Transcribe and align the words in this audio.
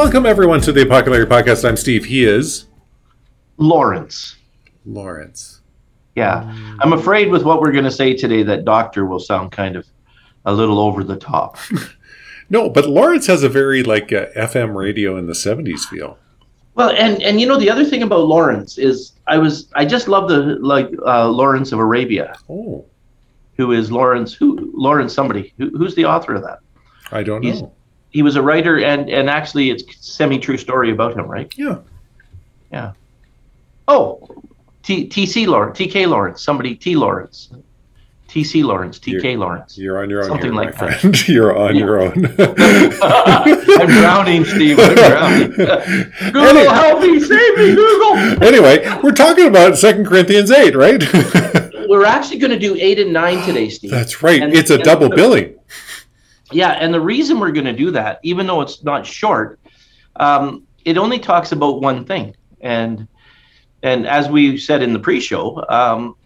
Welcome 0.00 0.24
everyone 0.24 0.62
to 0.62 0.72
the 0.72 0.80
Apocalypse 0.80 1.30
Podcast. 1.30 1.68
I'm 1.68 1.76
Steve. 1.76 2.06
He 2.06 2.24
is 2.24 2.64
Lawrence. 3.58 4.36
Lawrence. 4.86 5.60
Yeah. 6.16 6.50
I'm 6.80 6.94
afraid 6.94 7.30
with 7.30 7.42
what 7.42 7.60
we're 7.60 7.70
going 7.70 7.84
to 7.84 7.90
say 7.90 8.14
today 8.16 8.42
that 8.44 8.64
doctor 8.64 9.04
will 9.04 9.20
sound 9.20 9.52
kind 9.52 9.76
of 9.76 9.86
a 10.46 10.54
little 10.54 10.78
over 10.80 11.04
the 11.04 11.16
top. 11.16 11.58
No, 12.48 12.70
but 12.70 12.88
Lawrence 12.88 13.26
has 13.26 13.42
a 13.42 13.48
very 13.50 13.82
like 13.82 14.10
uh, 14.12 14.26
FM 14.34 14.74
radio 14.74 15.18
in 15.18 15.26
the 15.26 15.34
'70s 15.34 15.80
feel. 15.80 16.18
Well, 16.74 16.90
and 16.90 17.22
and 17.22 17.38
you 17.40 17.46
know 17.46 17.56
the 17.58 17.68
other 17.70 17.84
thing 17.84 18.02
about 18.02 18.20
Lawrence 18.26 18.76
is 18.78 19.12
I 19.28 19.36
was 19.38 19.68
I 19.76 19.84
just 19.84 20.08
love 20.08 20.28
the 20.30 20.56
like 20.60 20.88
uh, 21.06 21.28
Lawrence 21.28 21.70
of 21.72 21.78
Arabia, 21.78 22.34
Oh, 22.48 22.84
who 23.56 23.70
is 23.72 23.92
Lawrence 23.92 24.32
who 24.34 24.72
Lawrence 24.74 25.12
somebody 25.14 25.52
who, 25.58 25.68
who's 25.76 25.94
the 25.94 26.06
author 26.06 26.34
of 26.34 26.42
that. 26.42 26.58
I 27.12 27.22
don't 27.22 27.42
He's- 27.42 27.60
know. 27.60 27.72
He 28.10 28.22
was 28.22 28.36
a 28.36 28.42
writer 28.42 28.78
and 28.78 29.08
and 29.08 29.30
actually 29.30 29.70
it's 29.70 29.84
semi 30.06 30.38
true 30.38 30.56
story 30.56 30.90
about 30.90 31.16
him, 31.16 31.26
right? 31.26 31.52
Yeah. 31.56 31.78
Yeah. 32.72 32.92
Oh, 33.88 34.28
T 34.82 35.08
TC 35.08 35.46
Lawrence, 35.46 35.78
TK 35.78 36.08
Lawrence, 36.08 36.42
somebody 36.42 36.74
T 36.74 36.96
Lawrence, 36.96 37.50
TC 38.28 38.64
Lawrence, 38.64 38.98
TK 38.98 39.36
Lawrence. 39.38 39.76
You're 39.78 40.02
on 40.02 40.08
your 40.10 40.22
own 40.22 40.28
Something 40.28 40.52
here, 40.52 40.54
like 40.62 40.80
my 40.80 40.86
that. 40.88 41.00
friend. 41.00 41.28
You're 41.28 41.56
on 41.58 41.76
your 41.76 42.00
own. 42.00 42.12
I'm 43.02 43.88
drowning, 43.88 44.44
Steve. 44.44 44.78
I'm 44.78 44.94
drowning. 44.94 45.50
Google, 45.50 46.40
Anyway. 46.42 46.66
help 46.74 47.00
me, 47.00 47.20
save 47.20 47.56
me, 47.58 47.74
Google. 47.74 48.16
anyway, 48.42 48.88
we're 49.02 49.10
talking 49.12 49.46
about 49.46 49.76
Second 49.78 50.06
Corinthians 50.06 50.50
8, 50.50 50.74
right? 50.76 51.02
We're 51.88 52.04
actually 52.04 52.38
going 52.38 52.52
to 52.52 52.58
do 52.58 52.76
eight 52.76 53.00
and 53.00 53.12
nine 53.12 53.44
today, 53.46 53.68
Steve. 53.68 53.90
That's 53.90 54.22
right. 54.22 54.40
And- 54.42 54.52
it's 54.54 54.70
a 54.70 54.74
and- 54.74 54.84
double 54.84 55.08
billing. 55.08 55.56
Yeah, 56.52 56.70
and 56.70 56.92
the 56.92 57.00
reason 57.00 57.38
we're 57.38 57.52
going 57.52 57.66
to 57.66 57.72
do 57.72 57.90
that, 57.92 58.20
even 58.22 58.46
though 58.46 58.60
it's 58.60 58.82
not 58.82 59.06
short, 59.06 59.60
um, 60.16 60.66
it 60.84 60.98
only 60.98 61.18
talks 61.18 61.52
about 61.52 61.80
one 61.80 62.04
thing, 62.04 62.34
and 62.60 63.06
and 63.82 64.06
as 64.06 64.28
we 64.28 64.58
said 64.58 64.82
in 64.82 64.92
the 64.92 64.98
pre-show, 64.98 65.64
um, 65.68 66.16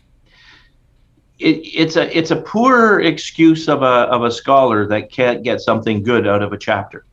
it, 1.38 1.60
it's 1.62 1.96
a 1.96 2.16
it's 2.16 2.30
a 2.30 2.36
poor 2.36 3.00
excuse 3.00 3.68
of 3.68 3.82
a 3.82 4.06
of 4.10 4.24
a 4.24 4.30
scholar 4.30 4.86
that 4.88 5.10
can't 5.10 5.42
get 5.42 5.60
something 5.60 6.02
good 6.02 6.26
out 6.26 6.42
of 6.42 6.52
a 6.52 6.58
chapter, 6.58 7.04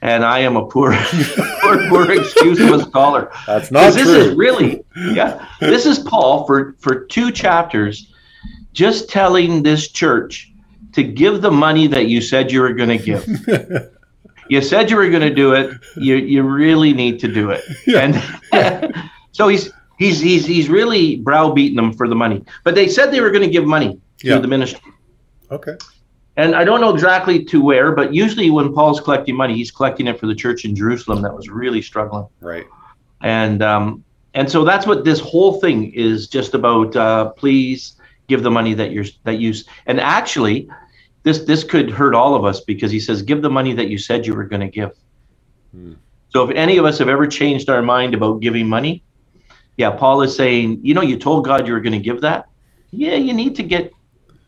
and 0.00 0.24
I 0.24 0.38
am 0.40 0.56
a 0.56 0.66
poor 0.66 0.92
poor, 1.60 1.88
poor 1.88 2.12
excuse 2.12 2.60
of 2.60 2.70
a 2.70 2.82
scholar. 2.84 3.30
That's 3.46 3.70
not 3.70 3.92
Because 3.92 3.94
this 3.96 4.08
is 4.08 4.34
really, 4.34 4.84
yeah, 5.12 5.48
this 5.60 5.84
is 5.84 5.98
Paul 5.98 6.46
for 6.46 6.74
for 6.78 7.04
two 7.06 7.30
chapters, 7.30 8.12
just 8.72 9.10
telling 9.10 9.62
this 9.62 9.88
church 9.88 10.52
to 10.96 11.02
give 11.02 11.42
the 11.42 11.50
money 11.50 11.86
that 11.86 12.06
you 12.08 12.20
said 12.20 12.50
you 12.50 12.60
were 12.60 12.72
going 12.72 12.92
to 12.98 13.02
give. 13.08 13.22
you 14.48 14.60
said 14.62 14.90
you 14.90 14.96
were 14.96 15.08
going 15.10 15.22
to 15.30 15.34
do 15.34 15.52
it. 15.52 15.70
You 15.96 16.16
you 16.16 16.42
really 16.42 16.92
need 16.92 17.20
to 17.20 17.28
do 17.28 17.50
it. 17.50 17.62
Yeah. 17.86 18.00
And 18.52 18.94
so 19.32 19.48
he's 19.48 19.70
he's 19.98 20.20
he's 20.20 20.44
he's 20.46 20.68
really 20.68 21.16
browbeating 21.16 21.76
them 21.76 21.92
for 21.92 22.08
the 22.08 22.14
money. 22.24 22.44
But 22.64 22.74
they 22.74 22.88
said 22.88 23.10
they 23.12 23.20
were 23.20 23.30
going 23.30 23.44
to 23.44 23.50
give 23.58 23.66
money 23.66 24.00
to 24.20 24.26
Yeah. 24.28 24.38
the 24.38 24.48
ministry. 24.48 24.90
okay. 25.50 25.76
And 26.38 26.54
I 26.54 26.64
don't 26.64 26.82
know 26.82 26.92
exactly 26.92 27.42
to 27.46 27.62
where, 27.62 27.92
but 27.92 28.12
usually 28.12 28.50
when 28.50 28.74
Paul's 28.74 29.00
collecting 29.00 29.34
money, 29.36 29.54
he's 29.54 29.70
collecting 29.70 30.06
it 30.06 30.20
for 30.20 30.26
the 30.26 30.34
church 30.34 30.66
in 30.66 30.76
Jerusalem 30.76 31.22
that 31.22 31.34
was 31.34 31.48
really 31.48 31.80
struggling 31.80 32.26
Right. 32.42 32.66
and 33.22 33.62
um, 33.62 34.04
and 34.34 34.50
so 34.50 34.62
that's 34.64 34.86
what 34.86 35.04
this 35.04 35.20
whole 35.20 35.60
thing 35.60 35.92
is 35.94 36.28
just 36.28 36.52
about. 36.54 36.94
Uh, 36.96 37.30
please 37.42 37.96
give 38.28 38.42
the 38.42 38.50
money 38.50 38.74
that 38.74 38.90
you're 38.92 39.06
that 39.24 39.38
you 39.38 39.54
and 39.86 39.98
actually, 40.00 40.68
this 41.26 41.40
this 41.40 41.64
could 41.64 41.90
hurt 41.90 42.14
all 42.14 42.36
of 42.36 42.44
us 42.44 42.60
because 42.60 42.92
he 42.92 43.00
says 43.00 43.20
give 43.20 43.42
the 43.42 43.50
money 43.50 43.72
that 43.72 43.88
you 43.88 43.98
said 43.98 44.24
you 44.24 44.32
were 44.32 44.44
going 44.44 44.60
to 44.60 44.68
give. 44.68 44.92
Hmm. 45.72 45.94
So 46.28 46.48
if 46.48 46.54
any 46.54 46.76
of 46.76 46.84
us 46.84 46.98
have 46.98 47.08
ever 47.08 47.26
changed 47.26 47.68
our 47.68 47.82
mind 47.82 48.14
about 48.14 48.40
giving 48.40 48.68
money, 48.68 49.02
yeah, 49.76 49.90
Paul 49.90 50.22
is 50.22 50.36
saying, 50.36 50.78
you 50.82 50.94
know, 50.94 51.02
you 51.02 51.18
told 51.18 51.44
God 51.44 51.66
you 51.66 51.72
were 51.72 51.80
going 51.80 51.98
to 52.00 52.06
give 52.10 52.20
that. 52.20 52.46
Yeah, 52.92 53.16
you 53.16 53.32
need 53.32 53.56
to 53.56 53.64
get 53.64 53.92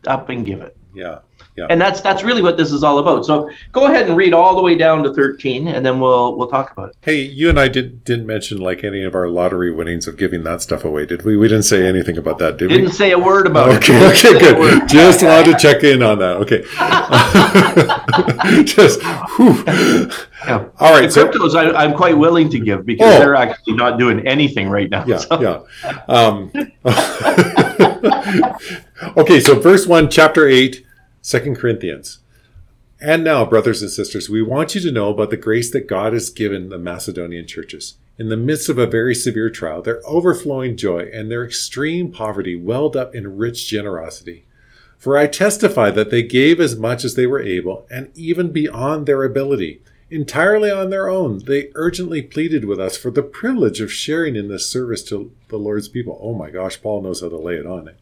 up 0.07 0.29
and 0.29 0.45
give 0.45 0.61
it. 0.61 0.77
Yeah. 0.99 1.19
yeah. 1.55 1.67
And 1.69 1.79
that's 1.79 2.01
that's 2.01 2.23
really 2.23 2.41
what 2.41 2.57
this 2.57 2.71
is 2.71 2.83
all 2.83 2.99
about. 2.99 3.25
So 3.25 3.49
go 3.71 3.85
ahead 3.87 4.07
and 4.07 4.17
read 4.17 4.33
all 4.33 4.55
the 4.55 4.61
way 4.61 4.75
down 4.75 5.03
to 5.03 5.13
13 5.13 5.67
and 5.67 5.85
then 5.85 5.99
we'll 5.99 6.35
we'll 6.37 6.47
talk 6.49 6.71
about 6.71 6.89
it. 6.89 6.95
Hey, 7.01 7.21
you 7.21 7.49
and 7.49 7.59
I 7.59 7.67
did, 7.69 8.03
didn't 8.03 8.25
mention 8.27 8.57
like 8.59 8.83
any 8.83 9.03
of 9.03 9.15
our 9.15 9.27
lottery 9.29 9.71
winnings 9.73 10.07
of 10.07 10.17
giving 10.17 10.43
that 10.43 10.61
stuff 10.61 10.83
away, 10.85 11.05
did 11.05 11.23
we? 11.23 11.37
We 11.37 11.47
didn't 11.47 11.63
say 11.63 11.87
anything 11.87 12.17
about 12.17 12.37
that, 12.39 12.57
did 12.57 12.69
we? 12.69 12.77
Didn't 12.77 12.91
say 12.93 13.11
a 13.11 13.19
word 13.19 13.47
about 13.47 13.69
Okay, 13.77 13.95
it. 13.95 14.25
okay, 14.25 14.39
Didn't 14.39 14.59
word. 14.59 14.79
good. 14.81 14.89
Just 14.89 15.23
wanted 15.23 15.51
to 15.51 15.57
check 15.57 15.83
in 15.83 16.03
on 16.03 16.19
that. 16.19 16.37
Okay. 16.43 16.63
Just, 18.65 19.01
whew. 19.37 19.63
Yeah. 20.45 20.65
All 20.79 20.93
right. 20.93 21.05
The 21.07 21.11
So, 21.11 21.27
cryptos 21.27 21.55
I, 21.55 21.71
I'm 21.83 21.93
quite 21.95 22.17
willing 22.17 22.49
to 22.49 22.59
give 22.59 22.85
because 22.85 23.15
Oh. 23.15 23.19
they're 23.19 23.35
actually 23.35 23.73
not 23.75 23.97
doing 23.99 24.25
anything 24.27 24.69
right 24.69 24.89
now. 24.89 25.05
yeah, 25.05 25.17
So- 25.17 25.41
yeah. 25.41 25.61
Um, 26.07 26.51
okay, 29.17 29.39
so 29.39 29.59
verse 29.59 29.87
1, 29.87 30.09
chapter 30.09 30.47
8, 30.47 30.85
2 31.23 31.55
Corinthians. 31.55 32.19
And 33.01 33.23
now, 33.23 33.45
brothers 33.45 33.81
and 33.81 33.89
sisters, 33.89 34.29
we 34.29 34.41
want 34.41 34.75
you 34.75 34.81
to 34.81 34.91
know 34.91 35.09
about 35.09 35.29
the 35.29 35.37
grace 35.37 35.71
that 35.71 35.87
God 35.87 36.11
has 36.13 36.29
given 36.29 36.69
the 36.69 36.77
Macedonian 36.77 37.47
churches. 37.47 37.95
In 38.17 38.27
the 38.27 38.35
midst 38.35 38.67
of 38.67 38.77
a 38.77 38.85
very 38.85 39.15
severe 39.15 39.49
trial, 39.49 39.81
their 39.81 40.01
overflowing 40.05 40.75
joy 40.75 41.09
and 41.13 41.31
their 41.31 41.45
extreme 41.45 42.11
poverty 42.11 42.57
welled 42.57 42.97
up 42.97 43.15
in 43.15 43.37
rich 43.37 43.69
generosity. 43.69 44.45
For 44.97 45.17
I 45.17 45.27
testify 45.27 45.91
that 45.91 46.09
they 46.09 46.23
gave 46.23 46.59
as 46.59 46.75
much 46.75 47.05
as 47.05 47.15
they 47.15 47.25
were 47.25 47.41
able, 47.41 47.87
and 47.89 48.11
even 48.15 48.51
beyond 48.51 49.05
their 49.05 49.23
ability. 49.23 49.81
Entirely 50.11 50.71
on 50.71 50.89
their 50.89 51.07
own, 51.07 51.39
they 51.45 51.69
urgently 51.75 52.23
pleaded 52.23 52.65
with 52.65 52.79
us 52.79 52.97
for 52.97 53.11
the 53.11 53.21
privilege 53.21 53.79
of 53.79 53.93
sharing 53.93 54.35
in 54.35 54.47
this 54.47 54.67
service 54.67 55.03
to 55.03 55.31
the 55.49 55.57
Lord's 55.57 55.87
people. 55.87 56.19
Oh 56.19 56.33
my 56.33 56.49
gosh, 56.49 56.81
Paul 56.81 57.03
knows 57.03 57.21
how 57.21 57.29
to 57.29 57.37
lay 57.37 57.55
it 57.55 57.67
on 57.67 57.87
it. 57.87 57.99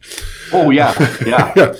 Oh 0.53 0.69
yeah, 0.69 0.94
yeah. 1.25 1.53
Yeah. 1.56 1.75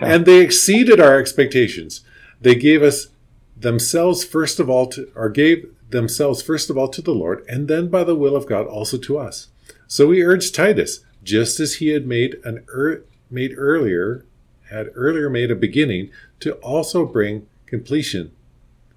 And 0.00 0.26
they 0.26 0.40
exceeded 0.40 1.00
our 1.00 1.18
expectations. 1.18 2.02
They 2.40 2.54
gave 2.54 2.82
us 2.82 3.08
themselves 3.56 4.24
first 4.24 4.60
of 4.60 4.70
all 4.70 4.86
to, 4.88 5.10
or 5.16 5.28
gave 5.28 5.66
themselves 5.90 6.40
first 6.40 6.70
of 6.70 6.78
all 6.78 6.88
to 6.88 7.02
the 7.02 7.14
Lord, 7.14 7.44
and 7.48 7.66
then 7.66 7.88
by 7.88 8.04
the 8.04 8.14
will 8.14 8.36
of 8.36 8.46
God 8.46 8.66
also 8.66 8.96
to 8.98 9.18
us. 9.18 9.48
So 9.88 10.06
we 10.06 10.22
urged 10.22 10.54
Titus, 10.54 11.00
just 11.24 11.58
as 11.58 11.76
he 11.76 11.88
had 11.88 12.06
made 12.06 12.36
an 12.44 12.64
er, 12.68 13.04
made 13.28 13.54
earlier, 13.56 14.24
had 14.70 14.90
earlier 14.94 15.28
made 15.28 15.50
a 15.50 15.56
beginning, 15.56 16.10
to 16.40 16.54
also 16.56 17.04
bring 17.04 17.46
completion 17.66 18.30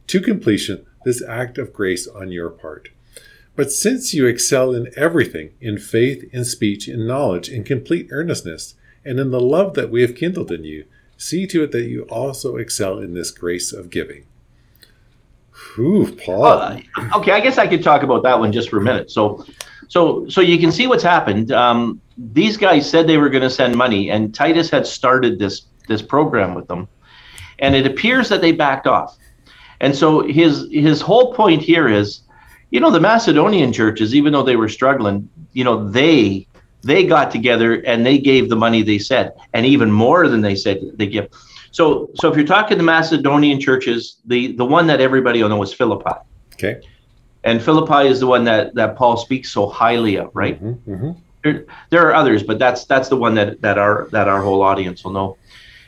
to 0.07 0.21
completion 0.21 0.85
this 1.05 1.21
act 1.21 1.57
of 1.57 1.73
grace 1.73 2.07
on 2.07 2.31
your 2.31 2.49
part. 2.49 2.89
But 3.55 3.71
since 3.71 4.13
you 4.13 4.25
excel 4.25 4.73
in 4.73 4.91
everything, 4.95 5.51
in 5.59 5.77
faith, 5.77 6.29
in 6.31 6.45
speech, 6.45 6.87
in 6.87 7.07
knowledge, 7.07 7.49
in 7.49 7.63
complete 7.63 8.07
earnestness, 8.11 8.75
and 9.03 9.19
in 9.19 9.31
the 9.31 9.39
love 9.39 9.73
that 9.73 9.89
we 9.89 10.01
have 10.01 10.15
kindled 10.15 10.51
in 10.51 10.63
you, 10.63 10.85
see 11.17 11.47
to 11.47 11.63
it 11.63 11.71
that 11.71 11.87
you 11.87 12.03
also 12.03 12.57
excel 12.57 12.99
in 12.99 13.13
this 13.13 13.31
grace 13.31 13.73
of 13.73 13.89
giving. 13.89 14.25
Whew, 15.75 16.15
Paul. 16.23 16.41
Well, 16.41 16.81
okay, 17.15 17.31
I 17.31 17.39
guess 17.39 17.57
I 17.57 17.67
could 17.67 17.81
talk 17.81 18.03
about 18.03 18.21
that 18.23 18.37
one 18.37 18.51
just 18.51 18.69
for 18.69 18.77
a 18.77 18.81
minute. 18.81 19.09
So, 19.09 19.43
so, 19.87 20.27
so 20.29 20.41
you 20.41 20.59
can 20.59 20.71
see 20.71 20.85
what's 20.85 21.03
happened. 21.03 21.51
Um, 21.51 21.99
these 22.17 22.57
guys 22.57 22.87
said 22.87 23.07
they 23.07 23.17
were 23.17 23.29
going 23.29 23.43
to 23.43 23.49
send 23.49 23.75
money, 23.75 24.11
and 24.11 24.33
Titus 24.33 24.69
had 24.69 24.85
started 24.85 25.39
this 25.39 25.63
this 25.87 26.01
program 26.01 26.53
with 26.53 26.67
them, 26.67 26.87
and 27.59 27.73
it 27.73 27.87
appears 27.87 28.27
that 28.29 28.41
they 28.41 28.51
backed 28.51 28.87
off. 28.87 29.17
And 29.81 29.95
so 29.95 30.21
his 30.21 30.67
his 30.71 31.01
whole 31.01 31.33
point 31.33 31.61
here 31.61 31.87
is, 31.87 32.21
you 32.71 32.79
know, 32.79 32.91
the 32.91 32.99
Macedonian 32.99 33.71
churches, 33.71 34.15
even 34.15 34.33
though 34.33 34.43
they 34.43 34.55
were 34.55 34.69
struggling, 34.69 35.29
you 35.53 35.63
know, 35.63 35.89
they 35.89 36.47
they 36.83 37.05
got 37.05 37.31
together 37.31 37.75
and 37.85 38.05
they 38.05 38.17
gave 38.17 38.49
the 38.49 38.55
money 38.55 38.81
they 38.81 38.99
said, 38.99 39.31
and 39.53 39.65
even 39.65 39.91
more 39.91 40.27
than 40.27 40.41
they 40.41 40.55
said 40.55 40.79
they 40.95 41.07
give. 41.07 41.27
So, 41.71 42.09
so 42.15 42.29
if 42.31 42.37
you're 42.37 42.45
talking 42.45 42.77
the 42.77 42.83
Macedonian 42.83 43.59
churches, 43.59 44.17
the 44.25 44.53
the 44.53 44.65
one 44.65 44.87
that 44.87 45.01
everybody 45.01 45.41
will 45.41 45.49
know 45.49 45.61
is 45.63 45.73
Philippi. 45.73 46.11
okay. 46.55 46.81
And 47.43 47.61
Philippi 47.61 48.09
is 48.09 48.19
the 48.19 48.27
one 48.27 48.43
that, 48.45 48.75
that 48.75 48.97
Paul 48.97 49.15
speaks 49.15 49.51
so 49.51 49.67
highly 49.69 50.17
of, 50.17 50.31
right? 50.33 50.57
hmm 50.57 50.71
hmm 50.71 51.11
There, 51.43 51.65
there 51.91 52.07
are 52.07 52.15
others, 52.15 52.43
but 52.43 52.59
that's 52.59 52.85
that's 52.85 53.09
the 53.09 53.15
one 53.15 53.35
that, 53.35 53.61
that 53.61 53.77
our 53.77 54.09
that 54.11 54.27
our 54.27 54.41
whole 54.41 54.61
audience 54.61 55.03
will 55.03 55.13
know. 55.13 55.37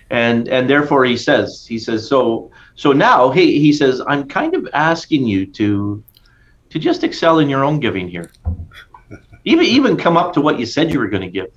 And 0.10 0.48
and 0.48 0.70
therefore 0.70 1.06
he 1.06 1.18
says, 1.18 1.66
he 1.68 1.80
says, 1.80 2.08
so 2.08 2.52
so 2.80 2.94
now 2.94 3.30
he 3.30 3.60
he 3.60 3.74
says, 3.74 4.02
I'm 4.08 4.26
kind 4.30 4.56
of 4.56 4.66
asking 4.74 5.28
you 5.28 5.46
to 5.48 6.02
to 6.70 6.80
just 6.80 7.04
excel 7.04 7.40
in 7.40 7.50
your 7.50 7.66
own 7.66 7.82
giving 7.82 8.08
here. 8.08 8.32
Even 9.44 9.66
even 9.66 9.98
come 9.98 10.16
up 10.16 10.32
to 10.36 10.40
what 10.42 10.60
you 10.60 10.66
said 10.66 10.92
you 10.94 11.00
were 11.00 11.10
going 11.10 11.24
to 11.24 11.30
give. 11.40 11.52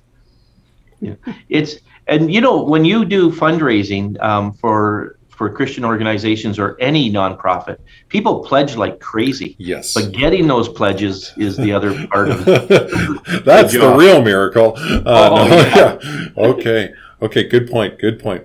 Yeah. 0.99 1.15
It's 1.47 1.77
and 2.07 2.33
you 2.33 2.41
know 2.41 2.61
when 2.61 2.83
you 2.83 3.05
do 3.05 3.31
fundraising 3.31 4.21
um, 4.21 4.51
for 4.51 5.17
for 5.29 5.49
Christian 5.49 5.85
organizations 5.85 6.59
or 6.59 6.75
any 6.81 7.09
nonprofit, 7.09 7.77
people 8.09 8.43
pledge 8.43 8.75
like 8.75 8.99
crazy. 8.99 9.55
Yes. 9.59 9.93
But 9.93 10.11
getting 10.11 10.45
those 10.47 10.67
pledges 10.67 11.31
is 11.37 11.55
the 11.55 11.71
other 11.71 12.05
part 12.07 12.31
of 12.31 12.45
it. 12.47 12.65
That's 13.45 13.71
the 13.71 13.79
job. 13.79 13.97
real 13.97 14.21
miracle. 14.21 14.73
Uh, 14.77 15.29
Oh, 15.31 15.47
no, 15.47 15.55
yeah. 15.55 15.97
yeah. 16.37 16.43
Okay. 16.51 16.93
Okay. 17.21 17.43
Good 17.47 17.69
point. 17.71 17.97
Good 17.97 18.19
point. 18.19 18.43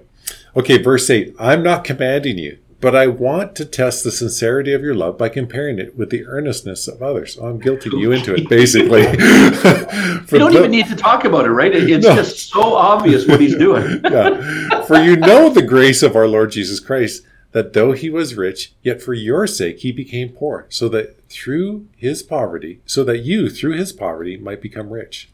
Okay. 0.56 0.78
Verse 0.78 1.10
8 1.10 1.34
I'm 1.40 1.62
not 1.62 1.84
commanding 1.84 2.38
you, 2.38 2.58
But 2.80 2.94
I 2.94 3.08
want 3.08 3.56
to 3.56 3.64
test 3.64 4.04
the 4.04 4.12
sincerity 4.12 4.72
of 4.72 4.82
your 4.82 4.94
love 4.94 5.18
by 5.18 5.30
comparing 5.30 5.80
it 5.80 5.96
with 5.96 6.10
the 6.10 6.24
earnestness 6.26 6.86
of 6.86 7.02
others. 7.02 7.36
Oh, 7.40 7.48
I'm 7.48 7.60
guilting 7.60 7.98
you 7.98 8.12
into 8.12 8.34
it, 8.34 8.48
basically. 8.48 9.00
you 9.02 9.08
don't 10.38 10.52
the, 10.52 10.58
even 10.58 10.70
need 10.70 10.86
to 10.86 10.94
talk 10.94 11.24
about 11.24 11.44
it, 11.44 11.50
right? 11.50 11.74
It's 11.74 12.06
no. 12.06 12.14
just 12.14 12.50
so 12.50 12.74
obvious 12.74 13.26
what 13.26 13.40
he's 13.40 13.56
doing. 13.56 14.00
yeah. 14.04 14.82
For 14.82 14.96
you 14.96 15.16
know 15.16 15.48
the 15.48 15.62
grace 15.62 16.04
of 16.04 16.14
our 16.14 16.28
Lord 16.28 16.52
Jesus 16.52 16.78
Christ, 16.78 17.24
that 17.50 17.72
though 17.72 17.92
he 17.92 18.10
was 18.10 18.36
rich, 18.36 18.74
yet 18.82 19.02
for 19.02 19.12
your 19.12 19.48
sake 19.48 19.80
he 19.80 19.90
became 19.90 20.28
poor, 20.28 20.66
so 20.68 20.88
that 20.90 21.28
through 21.28 21.88
his 21.96 22.22
poverty, 22.22 22.80
so 22.86 23.02
that 23.02 23.18
you 23.18 23.50
through 23.50 23.76
his 23.76 23.92
poverty 23.92 24.36
might 24.36 24.62
become 24.62 24.90
rich. 24.90 25.30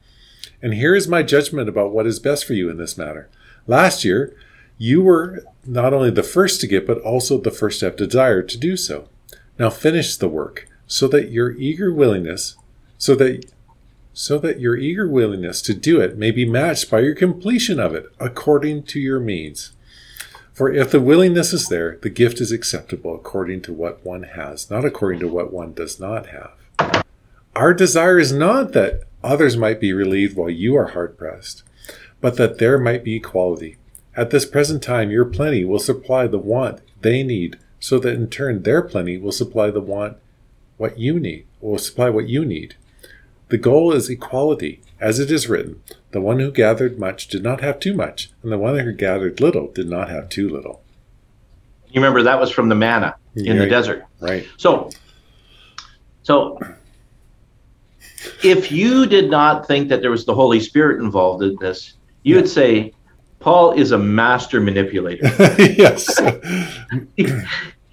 And 0.63 0.73
here 0.73 0.95
is 0.95 1.07
my 1.07 1.23
judgment 1.23 1.69
about 1.69 1.93
what 1.93 2.07
is 2.07 2.19
best 2.21 2.47
for 2.47 2.55
you 2.55 2.71
in 2.71 2.79
this 2.79 2.97
matter. 2.97 3.29
Last 3.67 4.03
year, 4.03 4.35
you 4.79 5.03
were 5.03 5.45
not 5.65 5.93
only 5.93 6.11
the 6.11 6.23
first 6.23 6.61
to 6.61 6.67
get, 6.67 6.87
but 6.87 7.01
also 7.01 7.39
the 7.39 7.51
first 7.51 7.81
to 7.81 7.87
have 7.87 7.97
desired 7.97 8.49
to 8.51 8.59
do 8.59 8.77
so. 8.77 9.09
Now 9.59 9.71
finish 9.71 10.17
the 10.17 10.29
work, 10.29 10.69
so 10.87 11.07
that 11.09 11.31
your 11.31 11.53
eager 11.53 11.93
willingness, 11.93 12.57
so 12.99 13.15
that 13.17 13.47
so 14.13 14.39
that 14.39 14.61
your 14.61 14.77
eager 14.77 15.09
willingness 15.09 15.61
to 15.61 15.75
do 15.75 16.01
it 16.01 16.17
may 16.17 16.31
be 16.31 16.49
matched 16.49 16.89
by 16.89 17.01
your 17.01 17.17
completion 17.17 17.81
of 17.81 17.95
it 17.95 18.07
according 18.21 18.85
to 18.85 19.01
your 19.01 19.19
means. 19.19 19.73
For 20.53 20.73
if 20.73 20.93
the 20.93 21.01
willingness 21.01 21.53
is 21.53 21.69
there, 21.69 21.99
the 22.01 22.11
gift 22.11 22.41
is 22.41 22.53
acceptable 22.53 23.13
according 23.13 23.63
to 23.63 23.73
what 23.73 24.05
one 24.05 24.23
has, 24.23 24.71
not 24.71 24.85
according 24.85 25.19
to 25.21 25.29
what 25.29 25.53
one 25.53 25.75
does 25.75 25.99
not 25.99 26.27
have. 26.29 27.05
Our 27.57 27.75
desire 27.75 28.21
is 28.21 28.33
not 28.33 28.73
that 28.73 29.03
others 29.25 29.57
might 29.57 29.81
be 29.81 29.93
relieved 29.93 30.37
while 30.37 30.51
you 30.51 30.77
are 30.77 30.89
hard 30.89 31.19
pressed, 31.19 31.65
but 32.21 32.37
that 32.37 32.59
there 32.59 32.79
might 32.79 33.03
be 33.03 33.17
equality. 33.17 33.79
At 34.17 34.31
this 34.31 34.47
present 34.47 34.83
time, 34.83 35.11
your 35.11 35.25
plenty 35.25 35.65
will 35.65 35.79
supply 35.79 36.27
the 36.27 36.39
want 36.39 36.81
they 37.01 37.23
need, 37.23 37.59
so 37.81 37.99
that 37.99 38.15
in 38.15 38.29
turn 38.29 38.63
their 38.63 38.83
plenty 38.83 39.19
will 39.19 39.33
supply 39.33 39.71
the 39.71 39.81
want 39.81 40.17
what 40.77 40.99
you 40.99 41.21
need, 41.21 41.47
will 41.61 41.79
supply 41.79 42.11
what 42.11 42.29
you 42.29 42.45
need. 42.45 42.77
The 43.49 43.59
goal 43.59 43.93
is 43.93 44.09
equality, 44.09 44.81
as 45.01 45.19
it 45.19 45.31
is 45.31 45.49
written, 45.49 45.83
the 46.13 46.21
one 46.21 46.41
who 46.41 46.51
gathered 46.51 46.99
much 46.99 47.29
did 47.29 47.43
not 47.43 47.61
have 47.61 47.79
too 47.79 47.95
much, 47.95 48.31
and 48.43 48.51
the 48.51 48.59
one 48.59 48.79
who 48.79 48.93
gathered 48.93 49.41
little 49.41 49.71
did 49.71 49.89
not 49.89 50.09
have 50.09 50.29
too 50.29 50.49
little. 50.49 50.83
You 51.89 52.01
remember 52.01 52.23
that 52.23 52.41
was 52.41 52.51
from 52.51 52.69
the 52.69 52.75
manna 52.75 53.17
in 53.37 53.59
right. 53.59 53.65
the 53.65 53.69
desert. 53.69 54.07
Right. 54.21 54.47
So 54.57 54.91
so 56.23 56.59
if 58.43 58.73
you 58.73 59.07
did 59.07 59.31
not 59.31 59.67
think 59.69 59.89
that 59.91 60.01
there 60.01 60.11
was 60.11 60.25
the 60.25 60.35
Holy 60.35 60.59
Spirit 60.59 61.01
involved 61.01 61.43
in 61.43 61.57
this, 61.61 61.95
you 62.23 62.37
would 62.37 62.49
say 62.49 62.93
Paul 63.45 63.73
is 63.73 63.93
a 63.93 63.99
master 63.99 64.59
manipulator. 64.59 65.27
yes. 65.59 66.19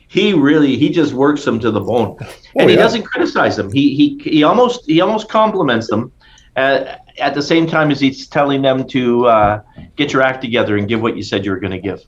he, 0.07 0.31
really 0.31 0.77
he 0.77 0.89
just 0.89 1.12
works 1.12 1.44
them 1.44 1.59
to 1.59 1.71
the 1.71 1.81
bone, 1.81 2.15
oh, 2.21 2.25
and 2.56 2.69
he 2.69 2.77
yeah. 2.77 2.81
doesn't 2.81 3.03
criticize 3.03 3.57
them. 3.57 3.69
He 3.69 3.94
he 3.94 4.18
he 4.24 4.44
almost 4.44 4.86
he 4.86 5.01
almost 5.01 5.27
compliments 5.27 5.89
them. 5.89 6.13
At, 6.56 7.03
at 7.19 7.33
the 7.33 7.42
same 7.42 7.68
time 7.68 7.92
as 7.92 8.00
he's 8.00 8.27
telling 8.27 8.62
them 8.62 8.88
to 8.88 9.25
uh, 9.27 9.62
get 9.98 10.13
your 10.13 10.21
act 10.21 10.42
together 10.42 10.77
and 10.77 10.88
give 10.88 11.01
what 11.01 11.18
you 11.18 11.24
said 11.24 11.44
you 11.44 11.51
were 11.51 11.59
going 11.59 11.71
to 11.71 11.80
give. 11.80 12.06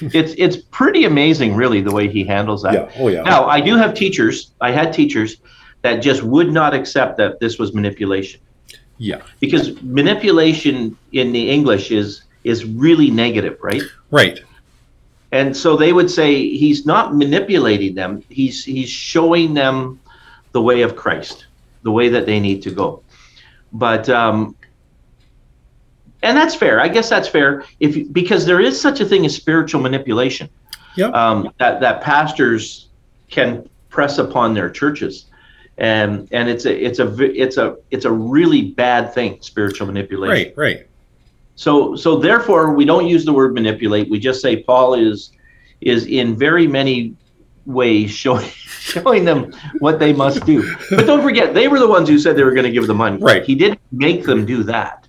it's 0.00 0.34
it's 0.38 0.56
pretty 0.70 1.04
amazing, 1.04 1.56
really, 1.56 1.80
the 1.80 1.92
way 1.92 2.08
he 2.08 2.22
handles 2.22 2.62
that. 2.62 2.74
Yeah. 2.74 2.92
Oh 2.96 3.08
yeah. 3.08 3.22
Now 3.22 3.46
I 3.46 3.60
do 3.60 3.74
have 3.74 3.92
teachers. 3.92 4.52
I 4.60 4.70
had 4.70 4.92
teachers 4.92 5.38
that 5.82 5.96
just 5.96 6.22
would 6.22 6.52
not 6.52 6.74
accept 6.74 7.16
that 7.16 7.40
this 7.40 7.58
was 7.58 7.74
manipulation. 7.74 8.40
Yeah. 8.98 9.22
Because 9.40 9.82
manipulation 9.82 10.96
in 11.10 11.32
the 11.32 11.50
English 11.50 11.90
is 11.90 12.22
is 12.44 12.64
really 12.64 13.10
negative, 13.10 13.58
right? 13.62 13.82
Right. 14.10 14.40
And 15.32 15.56
so 15.56 15.76
they 15.76 15.92
would 15.92 16.10
say 16.10 16.48
he's 16.48 16.86
not 16.86 17.14
manipulating 17.14 17.94
them. 17.94 18.22
He's 18.30 18.64
he's 18.64 18.88
showing 18.88 19.54
them 19.54 20.00
the 20.52 20.62
way 20.62 20.82
of 20.82 20.96
Christ, 20.96 21.46
the 21.82 21.90
way 21.90 22.08
that 22.08 22.24
they 22.24 22.40
need 22.40 22.62
to 22.62 22.70
go. 22.70 23.02
But 23.72 24.08
um, 24.08 24.56
and 26.22 26.36
that's 26.36 26.54
fair. 26.54 26.80
I 26.80 26.88
guess 26.88 27.10
that's 27.10 27.28
fair 27.28 27.64
if 27.80 28.10
because 28.12 28.46
there 28.46 28.60
is 28.60 28.80
such 28.80 29.00
a 29.00 29.04
thing 29.04 29.26
as 29.26 29.34
spiritual 29.34 29.82
manipulation. 29.82 30.48
Yeah. 30.96 31.08
Um, 31.08 31.52
that 31.58 31.80
that 31.80 32.00
pastors 32.00 32.88
can 33.28 33.68
press 33.90 34.16
upon 34.16 34.54
their 34.54 34.70
churches 34.70 35.26
and 35.78 36.28
and 36.32 36.48
it's 36.48 36.66
a 36.66 36.84
it's 36.84 36.98
a 36.98 37.40
it's 37.40 37.56
a 37.56 37.76
it's 37.90 38.04
a 38.04 38.10
really 38.10 38.70
bad 38.72 39.14
thing 39.14 39.38
spiritual 39.40 39.86
manipulation 39.86 40.52
right 40.56 40.56
right 40.56 40.86
so 41.58 41.96
so 41.96 42.16
therefore 42.16 42.72
we 42.72 42.84
don't 42.84 43.08
use 43.08 43.24
the 43.24 43.32
word 43.32 43.52
manipulate. 43.52 44.08
We 44.08 44.20
just 44.20 44.40
say 44.40 44.62
paul 44.62 44.94
is 44.94 45.32
is 45.80 46.06
in 46.06 46.36
very 46.36 46.68
many 46.68 47.16
ways 47.66 48.12
showing 48.12 48.48
showing 48.54 49.24
them 49.24 49.52
what 49.80 49.98
they 49.98 50.12
must 50.12 50.46
do. 50.46 50.62
But 50.90 51.06
don't 51.06 51.22
forget 51.22 51.54
they 51.54 51.66
were 51.66 51.80
the 51.80 51.88
ones 51.88 52.08
who 52.08 52.18
said 52.18 52.36
they 52.36 52.44
were 52.44 52.54
going 52.54 52.66
to 52.66 52.70
give 52.70 52.86
the 52.86 52.94
money. 52.94 53.18
Right. 53.20 53.44
He 53.44 53.56
didn't 53.56 53.80
make 53.90 54.24
them 54.24 54.46
do 54.46 54.62
that. 54.62 55.08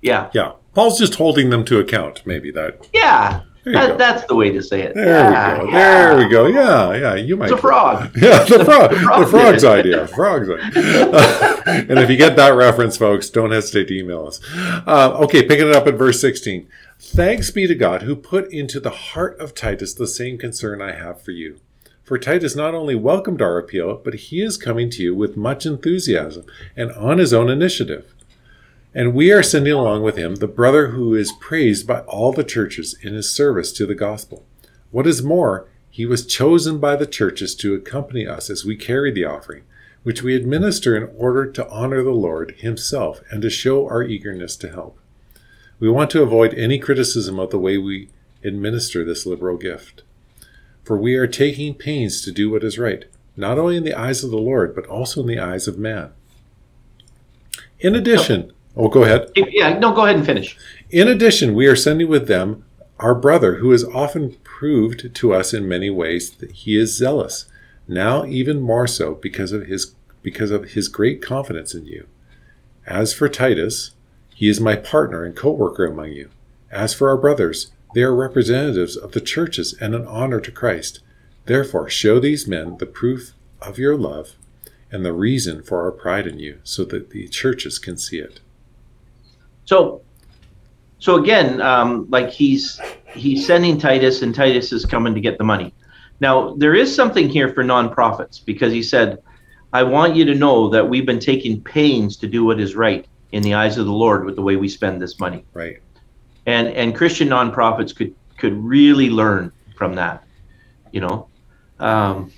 Yeah. 0.00 0.30
Yeah. 0.32 0.52
Paul's 0.74 0.98
just 0.98 1.16
holding 1.16 1.50
them 1.50 1.64
to 1.66 1.78
account 1.78 2.22
maybe 2.24 2.50
that. 2.52 2.88
Yeah 2.94 3.42
that, 3.64 3.98
that's 3.98 4.24
the 4.26 4.34
way 4.34 4.50
to 4.50 4.62
say 4.62 4.82
it. 4.82 4.94
There 4.94 5.24
we 5.24 5.66
go. 5.66 5.70
Yeah. 5.70 5.70
There 5.70 6.16
we 6.16 6.28
go. 6.28 6.46
Yeah, 6.46 6.94
yeah. 6.94 7.14
You 7.14 7.36
might. 7.36 7.48
It's 7.50 7.58
a 7.58 7.60
frog. 7.60 8.16
Yeah, 8.16 8.44
the 8.44 8.64
frog. 8.64 8.90
the, 8.90 8.96
frog 8.98 9.20
the 9.20 9.26
frog's 9.26 9.64
idea. 9.64 10.06
Frog's 10.08 10.50
idea. 10.50 11.10
Uh, 11.10 11.62
and 11.66 11.98
if 11.98 12.10
you 12.10 12.16
get 12.16 12.36
that 12.36 12.50
reference, 12.50 12.96
folks, 12.96 13.30
don't 13.30 13.50
hesitate 13.50 13.88
to 13.88 13.98
email 13.98 14.26
us. 14.26 14.40
Uh, 14.54 15.16
okay, 15.20 15.46
picking 15.46 15.68
it 15.68 15.74
up 15.74 15.86
at 15.86 15.94
verse 15.94 16.20
16. 16.20 16.68
Thanks 17.00 17.50
be 17.50 17.66
to 17.66 17.74
God 17.74 18.02
who 18.02 18.16
put 18.16 18.52
into 18.52 18.80
the 18.80 18.90
heart 18.90 19.38
of 19.38 19.54
Titus 19.54 19.94
the 19.94 20.06
same 20.06 20.36
concern 20.36 20.82
I 20.82 20.92
have 20.92 21.22
for 21.22 21.30
you. 21.30 21.60
For 22.02 22.18
Titus 22.18 22.56
not 22.56 22.74
only 22.74 22.94
welcomed 22.94 23.42
our 23.42 23.58
appeal, 23.58 24.00
but 24.02 24.14
he 24.14 24.40
is 24.40 24.56
coming 24.56 24.88
to 24.90 25.02
you 25.02 25.14
with 25.14 25.36
much 25.36 25.66
enthusiasm 25.66 26.44
and 26.74 26.90
on 26.92 27.18
his 27.18 27.34
own 27.34 27.50
initiative. 27.50 28.14
And 28.98 29.14
we 29.14 29.30
are 29.30 29.44
sending 29.44 29.74
along 29.74 30.02
with 30.02 30.16
him 30.16 30.34
the 30.34 30.48
brother 30.48 30.88
who 30.88 31.14
is 31.14 31.30
praised 31.38 31.86
by 31.86 32.00
all 32.00 32.32
the 32.32 32.42
churches 32.42 32.98
in 33.00 33.14
his 33.14 33.30
service 33.30 33.70
to 33.74 33.86
the 33.86 33.94
gospel. 33.94 34.44
What 34.90 35.06
is 35.06 35.22
more, 35.22 35.68
he 35.88 36.04
was 36.04 36.26
chosen 36.26 36.80
by 36.80 36.96
the 36.96 37.06
churches 37.06 37.54
to 37.56 37.74
accompany 37.74 38.26
us 38.26 38.50
as 38.50 38.64
we 38.64 38.74
carry 38.74 39.12
the 39.12 39.24
offering, 39.24 39.62
which 40.02 40.24
we 40.24 40.34
administer 40.34 40.96
in 40.96 41.14
order 41.16 41.46
to 41.46 41.68
honor 41.70 42.02
the 42.02 42.10
Lord 42.10 42.56
himself 42.58 43.20
and 43.30 43.40
to 43.42 43.50
show 43.50 43.86
our 43.86 44.02
eagerness 44.02 44.56
to 44.56 44.68
help. 44.68 44.98
We 45.78 45.88
want 45.88 46.10
to 46.10 46.22
avoid 46.22 46.52
any 46.54 46.80
criticism 46.80 47.38
of 47.38 47.50
the 47.50 47.58
way 47.60 47.78
we 47.78 48.10
administer 48.42 49.04
this 49.04 49.24
liberal 49.24 49.58
gift. 49.58 50.02
For 50.82 50.96
we 50.96 51.14
are 51.14 51.28
taking 51.28 51.74
pains 51.74 52.20
to 52.22 52.32
do 52.32 52.50
what 52.50 52.64
is 52.64 52.80
right, 52.80 53.04
not 53.36 53.60
only 53.60 53.76
in 53.76 53.84
the 53.84 53.94
eyes 53.94 54.24
of 54.24 54.32
the 54.32 54.38
Lord, 54.38 54.74
but 54.74 54.88
also 54.88 55.20
in 55.20 55.28
the 55.28 55.38
eyes 55.38 55.68
of 55.68 55.78
man. 55.78 56.10
In 57.78 57.94
addition, 57.94 58.52
Oh, 58.76 58.88
go 58.88 59.04
ahead. 59.04 59.30
Yeah, 59.34 59.78
no, 59.78 59.92
go 59.92 60.04
ahead 60.04 60.16
and 60.16 60.26
finish. 60.26 60.56
In 60.90 61.08
addition, 61.08 61.54
we 61.54 61.66
are 61.66 61.76
sending 61.76 62.08
with 62.08 62.28
them 62.28 62.64
our 62.98 63.14
brother, 63.14 63.56
who 63.56 63.70
has 63.70 63.84
often 63.84 64.34
proved 64.42 65.14
to 65.14 65.32
us 65.32 65.54
in 65.54 65.68
many 65.68 65.90
ways 65.90 66.30
that 66.32 66.50
he 66.50 66.76
is 66.76 66.96
zealous. 66.96 67.46
Now, 67.86 68.24
even 68.24 68.60
more 68.60 68.86
so 68.86 69.14
because 69.14 69.52
of 69.52 69.66
his 69.66 69.94
because 70.20 70.50
of 70.50 70.70
his 70.70 70.88
great 70.88 71.22
confidence 71.22 71.74
in 71.74 71.86
you. 71.86 72.06
As 72.86 73.14
for 73.14 73.28
Titus, 73.28 73.92
he 74.34 74.48
is 74.48 74.60
my 74.60 74.76
partner 74.76 75.24
and 75.24 75.34
co-worker 75.34 75.86
among 75.86 76.12
you. 76.12 76.28
As 76.70 76.92
for 76.92 77.08
our 77.08 77.16
brothers, 77.16 77.70
they 77.94 78.02
are 78.02 78.14
representatives 78.14 78.96
of 78.96 79.12
the 79.12 79.20
churches 79.20 79.74
and 79.80 79.94
an 79.94 80.06
honor 80.06 80.40
to 80.40 80.50
Christ. 80.50 81.00
Therefore, 81.46 81.88
show 81.88 82.20
these 82.20 82.46
men 82.46 82.76
the 82.78 82.86
proof 82.86 83.32
of 83.62 83.78
your 83.78 83.96
love 83.96 84.36
and 84.90 85.04
the 85.04 85.12
reason 85.12 85.62
for 85.62 85.82
our 85.82 85.92
pride 85.92 86.26
in 86.26 86.38
you, 86.38 86.60
so 86.64 86.84
that 86.86 87.10
the 87.10 87.28
churches 87.28 87.78
can 87.78 87.96
see 87.96 88.18
it. 88.18 88.40
So, 89.68 90.00
so 90.98 91.16
again, 91.16 91.60
um, 91.60 92.06
like 92.08 92.30
he's 92.30 92.80
he's 93.12 93.46
sending 93.46 93.78
Titus, 93.78 94.22
and 94.22 94.34
Titus 94.34 94.72
is 94.72 94.86
coming 94.86 95.14
to 95.14 95.20
get 95.20 95.36
the 95.36 95.44
money. 95.44 95.74
Now 96.20 96.54
there 96.54 96.74
is 96.74 96.94
something 96.94 97.28
here 97.28 97.52
for 97.52 97.62
nonprofits 97.62 98.42
because 98.42 98.72
he 98.72 98.82
said, 98.82 99.22
"I 99.74 99.82
want 99.82 100.16
you 100.16 100.24
to 100.24 100.34
know 100.34 100.70
that 100.70 100.88
we've 100.88 101.04
been 101.04 101.18
taking 101.18 101.60
pains 101.60 102.16
to 102.16 102.26
do 102.26 102.46
what 102.46 102.58
is 102.58 102.76
right 102.76 103.06
in 103.32 103.42
the 103.42 103.52
eyes 103.52 103.76
of 103.76 103.84
the 103.84 103.92
Lord 103.92 104.24
with 104.24 104.36
the 104.36 104.42
way 104.42 104.56
we 104.56 104.70
spend 104.70 105.02
this 105.02 105.20
money." 105.20 105.44
Right. 105.52 105.82
And 106.46 106.68
and 106.68 106.96
Christian 106.96 107.28
nonprofits 107.28 107.94
could 107.94 108.14
could 108.38 108.54
really 108.54 109.10
learn 109.10 109.52
from 109.76 109.96
that. 109.96 110.24
You 110.92 111.02
know, 111.02 111.28
um, 111.78 112.32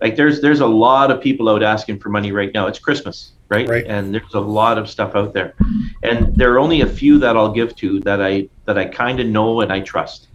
like 0.00 0.16
there's 0.16 0.40
there's 0.40 0.60
a 0.60 0.66
lot 0.66 1.10
of 1.10 1.20
people 1.20 1.48
out 1.48 1.62
asking 1.62 1.98
for 1.98 2.08
money 2.08 2.32
right 2.32 2.52
now. 2.52 2.66
It's 2.66 2.78
Christmas 2.78 3.32
right? 3.50 3.68
Right. 3.68 3.86
And 3.86 4.14
there's 4.14 4.34
a 4.34 4.40
lot 4.40 4.78
of 4.78 4.88
stuff 4.88 5.14
out 5.14 5.34
there, 5.34 5.54
and 6.02 6.34
there 6.34 6.54
are 6.54 6.58
only 6.58 6.80
a 6.80 6.86
few 6.86 7.18
that 7.18 7.36
I'll 7.36 7.52
give 7.52 7.76
to 7.76 8.00
that 8.00 8.22
I 8.22 8.48
that 8.64 8.78
I 8.78 8.86
kind 8.86 9.20
of 9.20 9.26
know 9.26 9.60
and 9.60 9.70
I 9.70 9.80
trust, 9.80 10.28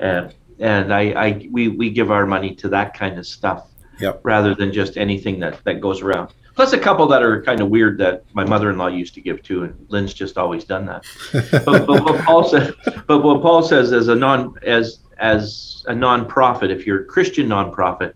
and 0.00 0.34
and 0.58 0.92
I, 0.92 1.00
I 1.12 1.48
we 1.52 1.68
we 1.68 1.90
give 1.90 2.10
our 2.10 2.26
money 2.26 2.54
to 2.56 2.68
that 2.70 2.94
kind 2.94 3.18
of 3.18 3.26
stuff, 3.26 3.68
yep. 4.00 4.20
rather 4.24 4.54
than 4.54 4.72
just 4.72 4.96
anything 4.96 5.38
that 5.40 5.62
that 5.64 5.80
goes 5.80 6.02
around. 6.02 6.32
Plus 6.56 6.72
a 6.72 6.78
couple 6.78 7.06
that 7.06 7.22
are 7.22 7.42
kind 7.42 7.60
of 7.60 7.68
weird 7.68 7.98
that 7.98 8.24
my 8.32 8.42
mother-in-law 8.42 8.86
used 8.86 9.12
to 9.12 9.20
give 9.20 9.42
to, 9.42 9.64
and 9.64 9.86
Lynn's 9.90 10.14
just 10.14 10.38
always 10.38 10.64
done 10.64 10.86
that. 10.86 11.04
but, 11.66 11.86
but 11.86 12.02
what 12.02 12.24
Paul 12.24 12.48
says, 12.48 12.74
but 13.06 13.22
what 13.22 13.42
Paul 13.42 13.62
says 13.62 13.92
as 13.92 14.08
a 14.08 14.14
non 14.14 14.54
as 14.62 15.00
as 15.18 15.84
a 15.86 15.92
nonprofit, 15.92 16.70
if 16.70 16.86
you're 16.86 17.02
a 17.02 17.04
Christian 17.04 17.46
nonprofit, 17.48 18.14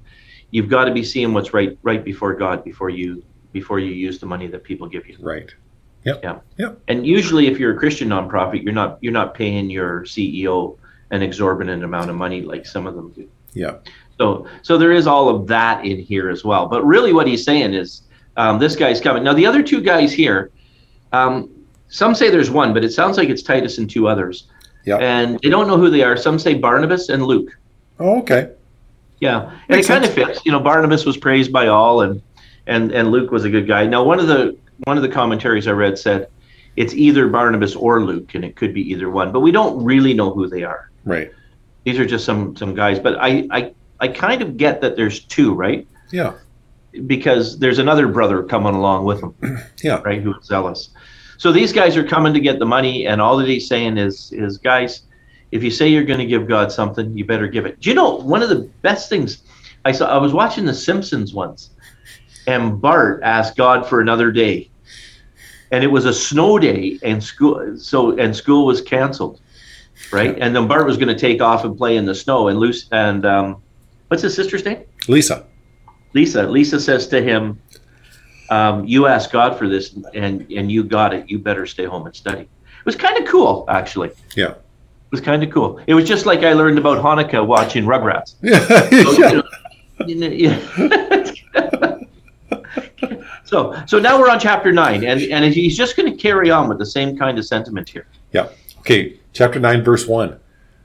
you've 0.51 0.69
got 0.69 0.85
to 0.85 0.93
be 0.93 1.05
seeing 1.05 1.33
what's 1.33 1.53
right 1.53 1.79
right 1.83 2.05
before 2.05 2.35
God 2.35 2.65
before 2.65 2.91
you 2.91 3.23
before 3.53 3.79
you 3.79 3.93
use 3.93 4.19
the 4.19 4.27
money 4.27 4.47
that 4.49 4.63
people 4.63 4.87
give 4.87 5.09
you. 5.09 5.17
Right. 5.21 5.53
Yep. 6.05 6.21
Yeah. 6.23 6.39
Yep. 6.57 6.81
And 6.89 7.07
usually, 7.07 7.47
if 7.47 7.59
you're 7.59 7.75
a 7.75 7.79
Christian 7.79 8.09
nonprofit, 8.09 8.63
you're 8.63 8.73
not 8.73 8.99
you're 9.01 9.13
not 9.13 9.35
paying 9.35 9.71
your 9.71 10.03
CEO 10.03 10.79
an 11.11 11.23
exorbitant 11.23 11.83
amount 11.83 12.09
of 12.09 12.17
money 12.17 12.43
like 12.43 12.65
some 12.65 12.87
of 12.87 12.95
them 12.95 13.11
do. 13.13 13.29
Yeah. 13.53 13.77
So 14.19 14.47
so 14.63 14.79
there 14.79 14.93
is 14.93 15.07
all 15.07 15.29
of 15.29 15.47
that 15.49 15.85
in 15.85 15.99
here 15.99 16.31
as 16.31 16.45
well. 16.45 16.67
But 16.67 16.85
really, 16.85 17.13
what 17.13 17.27
he's 17.27 17.45
saying 17.45 17.75
is 17.75 18.03
um, 18.37 18.59
this 18.59 18.77
guy's 18.77 19.01
coming. 19.01 19.23
Now 19.23 19.35
the 19.35 19.47
other 19.47 19.63
two 19.63 19.81
guys 19.81 20.13
here, 20.13 20.51
um, 21.13 21.51
some 21.89 22.15
say 22.15 22.31
there's 22.31 22.51
one, 22.51 22.73
but 22.73 22.85
it 22.85 22.93
sounds 22.93 23.17
like 23.17 23.29
it's 23.29 23.43
Titus 23.43 23.79
and 23.79 23.91
two 23.91 24.09
others. 24.09 24.49
Yeah. 24.87 24.97
And 24.97 25.39
they 25.43 25.51
don't 25.51 25.67
know 25.67 25.77
who 25.77 25.91
they 25.91 26.03
are. 26.03 26.17
Some 26.17 26.39
say 26.39 26.55
Barnabas 26.55 27.11
and 27.11 27.25
Luke. 27.25 27.51
Oh, 27.99 28.21
okay. 28.21 28.53
Yeah, 29.21 29.51
and 29.51 29.77
Makes 29.77 29.87
it 29.87 29.93
kind 29.93 30.05
of 30.05 30.13
sense. 30.13 30.29
fits. 30.29 30.47
You 30.47 30.53
know, 30.53 30.61
Barnabas 30.61 31.05
was 31.05 31.17
praised 31.17 31.53
by 31.53 31.67
all, 31.69 32.01
and 32.03 32.23
and 32.67 32.91
and 32.93 33.11
Luke 33.11 33.31
was 33.31 33.45
a 33.45 33.51
good 33.51 33.67
guy. 33.69 33.87
Now, 33.87 34.03
one 34.03 34.19
of 34.19 34.27
the 34.29 34.57
one 34.85 34.97
of 34.97 35.03
the 35.03 35.09
commentaries 35.09 35.69
I 35.69 35.73
read 35.73 35.99
said 35.99 36.29
it's 36.77 36.95
either 36.95 37.29
Barnabas 37.29 37.77
or 37.77 38.03
Luke, 38.03 38.35
and 38.35 38.45
it 38.45 38.57
could 38.57 38.73
be 38.73 38.81
either 38.91 39.11
one, 39.11 39.31
but 39.33 39.41
we 39.41 39.51
don't 39.53 39.85
really 39.85 40.15
know 40.15 40.33
who 40.33 40.47
they 40.49 40.63
are. 40.63 40.91
Right. 41.05 41.31
These 41.85 41.99
are 41.99 42.07
just 42.07 42.25
some 42.25 42.57
some 42.57 42.75
guys, 42.75 42.99
but 42.99 43.17
I 43.21 43.47
I 43.51 43.75
I 44.01 44.09
kind 44.09 44.41
of 44.41 44.57
get 44.57 44.81
that 44.81 44.97
there's 44.97 45.21
two, 45.25 45.53
right? 45.55 45.87
Yeah. 46.11 46.33
Because 47.07 47.59
there's 47.59 47.79
another 47.79 48.09
brother 48.09 48.43
coming 48.43 48.75
along 48.75 49.05
with 49.05 49.21
them, 49.21 49.35
Yeah. 49.83 50.01
right? 50.05 50.21
Who's 50.21 50.45
zealous. 50.45 50.91
So 51.37 51.53
these 51.53 51.73
guys 51.73 51.97
are 51.97 52.05
coming 52.05 52.35
to 52.35 52.41
get 52.41 52.59
the 52.59 52.67
money, 52.67 53.07
and 53.07 53.21
all 53.21 53.37
that 53.37 53.49
he's 53.49 53.69
saying 53.69 53.97
is 53.99 54.33
is 54.33 54.59
guys, 54.59 55.03
if 55.53 55.63
you 55.63 55.71
say 55.71 55.89
you're 55.89 56.05
going 56.05 56.21
to 56.21 56.27
give 56.27 56.47
God 56.47 56.71
something, 56.71 57.17
you 57.17 57.25
better 57.25 57.49
give 57.49 57.67
it. 57.67 57.81
Do 57.81 57.89
you 57.89 57.95
know 57.95 58.17
one 58.17 58.43
of 58.43 58.49
the 58.49 58.71
best 58.83 59.09
things 59.09 59.43
I 59.85 59.93
saw? 59.93 60.07
I 60.07 60.19
was 60.19 60.33
watching 60.33 60.65
The 60.65 60.75
Simpsons 60.75 61.35
once, 61.35 61.71
and 62.47 62.81
Bart 62.81 63.21
asked 63.23 63.57
God 63.57 63.89
for 63.89 64.01
another 64.01 64.31
day, 64.31 64.71
and 65.71 65.83
it 65.83 65.89
was 65.89 66.05
a 66.05 66.15
snow 66.15 66.59
day, 66.59 66.99
and 67.03 67.23
school 67.23 67.77
so 67.77 68.17
and 68.19 68.35
school 68.35 68.67
was 68.67 68.81
canceled, 68.81 69.41
right? 70.13 70.37
And 70.39 70.55
then 70.55 70.69
Bart 70.69 70.87
was 70.87 70.97
going 70.97 71.09
to 71.09 71.19
take 71.19 71.41
off 71.41 71.65
and 71.65 71.77
play 71.77 71.97
in 71.97 72.05
the 72.05 72.15
snow, 72.15 72.49
and 72.49 72.59
Luce 72.59 72.89
and 72.93 73.27
um, 73.27 73.63
what's 74.09 74.23
his 74.23 74.35
sister's 74.35 74.65
name? 74.65 74.85
Lisa. 75.09 75.47
Lisa. 76.13 76.43
Lisa 76.49 76.81
says 76.81 77.09
to 77.09 77.23
him, 77.23 77.61
um, 78.51 78.85
"You 78.85 79.07
asked 79.07 79.33
God 79.33 79.59
for 79.59 79.69
this, 79.69 79.97
and 80.15 80.51
and 80.53 80.71
you 80.71 80.85
got 80.85 81.13
it. 81.13 81.29
You 81.29 81.41
better 81.41 81.67
stay 81.67 81.87
home 81.87 82.07
and 82.07 82.15
study." 82.15 82.43
It 82.43 82.87
was 82.87 82.97
kind 82.97 83.19
of 83.19 83.29
cool, 83.29 83.67
actually. 83.69 84.11
Yeah. 84.37 84.55
It 85.11 85.17
was 85.17 85.21
kind 85.21 85.43
of 85.43 85.51
cool. 85.51 85.81
It 85.89 85.95
was 85.95 86.07
just 86.07 86.25
like 86.25 86.45
I 86.45 86.53
learned 86.53 86.79
about 86.79 87.03
Hanukkah 87.03 87.45
watching 87.45 87.85
Rugrats. 87.85 88.35
Yeah. 88.43 88.61
So, 88.69 89.13
you 89.13 89.35
know, 89.35 89.43
you 90.07 90.15
know, 90.15 90.29
yeah. 90.29 91.99
so, 93.45 93.83
so 93.87 93.99
now 93.99 94.21
we're 94.21 94.31
on 94.31 94.39
chapter 94.39 94.71
nine, 94.71 95.05
and 95.05 95.21
and 95.21 95.53
he's 95.53 95.77
just 95.77 95.97
going 95.97 96.11
to 96.11 96.17
carry 96.17 96.51
on 96.51 96.69
with 96.69 96.79
the 96.79 96.87
same 96.87 97.19
kind 97.19 97.39
of 97.39 97.45
sentiment 97.45 97.89
here. 97.89 98.07
Yeah. 98.33 98.51
Okay, 98.79 99.19
chapter 99.33 99.59
9 99.59 99.83
verse 99.83 100.07
1. 100.07 100.39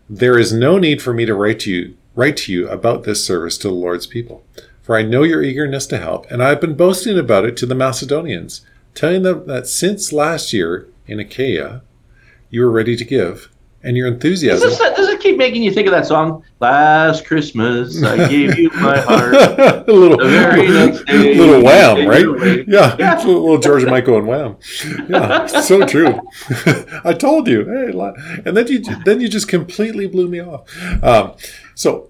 There 0.09 0.39
is 0.39 0.51
no 0.51 0.79
need 0.79 1.01
for 1.03 1.13
me 1.13 1.25
to 1.25 1.35
write 1.35 1.59
to 1.61 1.71
you 1.71 1.95
write 2.15 2.37
to 2.37 2.51
you 2.51 2.67
about 2.69 3.03
this 3.03 3.25
service 3.25 3.57
to 3.59 3.67
the 3.67 3.73
Lord's 3.73 4.07
people, 4.07 4.43
for 4.81 4.97
I 4.97 5.03
know 5.03 5.23
your 5.23 5.43
eagerness 5.43 5.85
to 5.87 5.97
help, 5.97 6.29
and 6.31 6.41
I 6.41 6.49
have 6.49 6.61
been 6.61 6.75
boasting 6.75 7.19
about 7.19 7.45
it 7.45 7.57
to 7.57 7.65
the 7.65 7.75
Macedonians, 7.75 8.65
telling 8.93 9.21
them 9.23 9.45
that 9.47 9.67
since 9.67 10.13
last 10.13 10.53
year 10.53 10.87
in 11.05 11.19
Achaia 11.19 11.83
you 12.49 12.61
were 12.61 12.71
ready 12.71 12.95
to 12.95 13.03
give, 13.03 13.49
and 13.85 13.95
your 13.95 14.07
Does 14.09 14.15
enthusiasm 14.15 14.69
does 14.95 15.09
it 15.09 15.19
keep 15.19 15.37
making 15.37 15.63
you 15.63 15.71
think 15.71 15.87
of 15.87 15.91
that 15.91 16.05
song? 16.05 16.43
Last 16.59 17.25
Christmas 17.25 18.03
I 18.03 18.27
gave 18.29 18.57
you 18.57 18.69
my 18.71 18.99
heart. 18.99 19.33
a 19.87 19.91
little, 19.91 20.17
The 20.17 20.27
very 20.29 20.67
next 20.69 21.05
day, 21.05 21.35
little 21.35 21.63
wham, 21.63 22.07
right? 22.07 22.65
Yeah, 22.67 22.95
Yeah. 22.99 23.15
it's 23.15 23.23
a 23.23 23.27
little 23.27 23.57
George 23.57 23.85
Michael 23.85 24.17
and 24.17 24.27
wham. 24.27 24.57
Yeah, 25.09 25.45
so 25.47 25.85
true. 25.85 26.19
I 27.03 27.13
told 27.13 27.47
you. 27.47 27.65
Hey, 27.65 27.91
and 28.45 28.57
then 28.57 28.67
you 28.67 28.79
then 29.05 29.21
you 29.21 29.27
just 29.29 29.47
completely 29.47 30.07
blew 30.07 30.27
me 30.27 30.39
off. 30.39 30.61
Um, 31.03 31.33
so, 31.75 32.09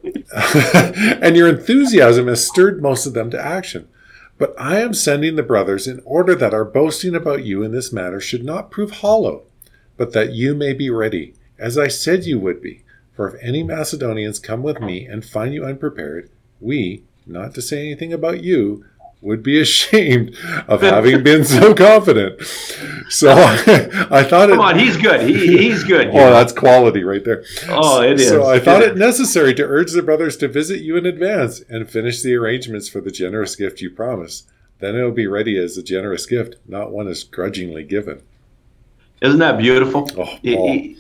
and 1.22 1.36
your 1.36 1.48
enthusiasm 1.48 2.28
has 2.28 2.46
stirred 2.48 2.82
most 2.82 3.06
of 3.06 3.14
them 3.14 3.30
to 3.32 3.40
action. 3.44 3.88
But 4.38 4.54
I 4.60 4.80
am 4.80 4.94
sending 4.94 5.36
the 5.38 5.44
brothers 5.44 5.88
in 5.88 6.02
order 6.06 6.36
that 6.36 6.54
our 6.54 6.66
boasting 6.66 7.16
about 7.16 7.46
you 7.46 7.64
in 7.64 7.72
this 7.72 7.94
matter 7.94 8.20
should 8.20 8.44
not 8.44 8.70
prove 8.70 8.92
hollow, 8.92 9.44
but 9.98 10.12
that 10.12 10.34
you 10.34 10.54
may 10.54 10.74
be 10.74 10.90
ready, 10.90 11.34
as 11.58 11.78
I 11.78 11.88
said 11.88 12.26
you 12.26 12.40
would 12.40 12.62
be. 12.62 12.84
For 13.16 13.30
if 13.30 13.42
any 13.42 13.64
Macedonians 13.64 14.40
come 14.40 14.62
with 14.62 14.82
me 14.82 15.06
and 15.06 15.24
find 15.24 15.54
you 15.54 15.64
unprepared, 15.64 16.30
we, 16.60 17.04
not 17.26 17.54
to 17.56 17.62
say 17.62 17.80
anything 17.80 18.12
about 18.12 18.44
you, 18.44 18.84
would 19.22 19.42
be 19.42 19.60
ashamed 19.62 20.36
of 20.68 20.82
having 20.82 21.24
been 21.24 21.44
so 21.46 21.74
confident. 21.76 22.42
So 23.10 23.32
I 23.32 24.24
thought 24.24 24.50
it. 24.50 24.54
Come 24.54 24.60
on, 24.60 24.78
he's 24.78 24.98
good. 24.98 25.22
He, 25.22 25.58
he's 25.58 25.84
good. 25.84 26.08
Oh, 26.10 26.14
know. 26.14 26.32
that's 26.32 26.54
quality 26.54 27.04
right 27.04 27.24
there. 27.24 27.44
Oh, 27.70 28.02
it 28.02 28.20
is. 28.20 28.28
So 28.30 28.46
I 28.46 28.60
thought 28.60 28.82
is. 28.82 28.90
it 28.90 28.98
necessary 28.98 29.54
to 29.56 29.64
urge 29.64 29.92
the 29.94 30.04
brothers 30.04 30.38
to 30.38 30.48
visit 30.48 30.82
you 30.82 30.98
in 30.98 31.06
advance 31.06 31.62
and 31.70 31.90
finish 31.90 32.22
the 32.22 32.36
arrangements 32.36 32.90
for 32.90 33.02
the 33.02 33.12
generous 33.12 33.56
gift 33.56 33.82
you 33.82 33.90
promised. 33.90 34.50
Then 34.80 34.96
it 34.96 35.04
will 35.04 35.12
be 35.12 35.28
ready 35.28 35.58
as 35.58 35.78
a 35.78 35.84
generous 35.84 36.26
gift, 36.26 36.58
not 36.68 36.92
one 36.92 37.08
as 37.08 37.24
grudgingly 37.24 37.84
given. 37.84 38.22
Isn't 39.22 39.40
that 39.40 39.58
beautiful? 39.58 40.10
Oh, 40.18 40.26
Paul. 40.26 40.38
he- 40.42 40.98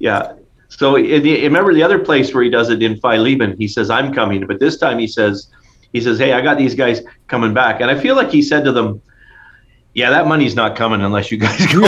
yeah. 0.00 0.32
So 0.68 0.96
in 0.96 1.22
the, 1.22 1.42
remember 1.42 1.72
the 1.74 1.82
other 1.82 1.98
place 1.98 2.32
where 2.34 2.42
he 2.42 2.50
does 2.50 2.70
it 2.70 2.82
in 2.82 2.98
Philemon, 3.00 3.56
he 3.58 3.68
says, 3.68 3.90
I'm 3.90 4.12
coming. 4.12 4.46
But 4.46 4.58
this 4.58 4.76
time 4.78 4.98
he 4.98 5.06
says, 5.06 5.48
he 5.92 6.00
says, 6.00 6.18
Hey, 6.18 6.32
I 6.32 6.40
got 6.40 6.58
these 6.58 6.74
guys 6.74 7.02
coming 7.28 7.54
back. 7.54 7.80
And 7.80 7.90
I 7.90 7.98
feel 8.00 8.16
like 8.16 8.30
he 8.30 8.40
said 8.42 8.64
to 8.64 8.72
them, 8.72 9.02
Yeah, 9.94 10.10
that 10.10 10.26
money's 10.26 10.54
not 10.54 10.76
coming 10.76 11.00
unless 11.02 11.30
you 11.30 11.38
guys 11.38 11.58
go. 11.66 11.80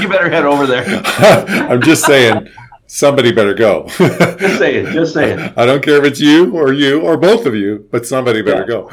you 0.00 0.08
better 0.08 0.30
head 0.30 0.44
over 0.44 0.66
there. 0.66 0.84
I'm 1.04 1.82
just 1.82 2.04
saying, 2.04 2.48
somebody 2.86 3.32
better 3.32 3.54
go. 3.54 3.86
Just 3.88 4.58
saying, 4.58 4.86
just 4.92 5.12
saying. 5.14 5.38
I 5.56 5.66
don't 5.66 5.82
care 5.82 5.96
if 5.96 6.04
it's 6.04 6.20
you 6.20 6.56
or 6.56 6.72
you 6.72 7.00
or 7.02 7.16
both 7.16 7.46
of 7.46 7.54
you, 7.54 7.88
but 7.90 8.06
somebody 8.06 8.42
better 8.42 8.60
Yeah. 8.60 8.66
go. 8.66 8.90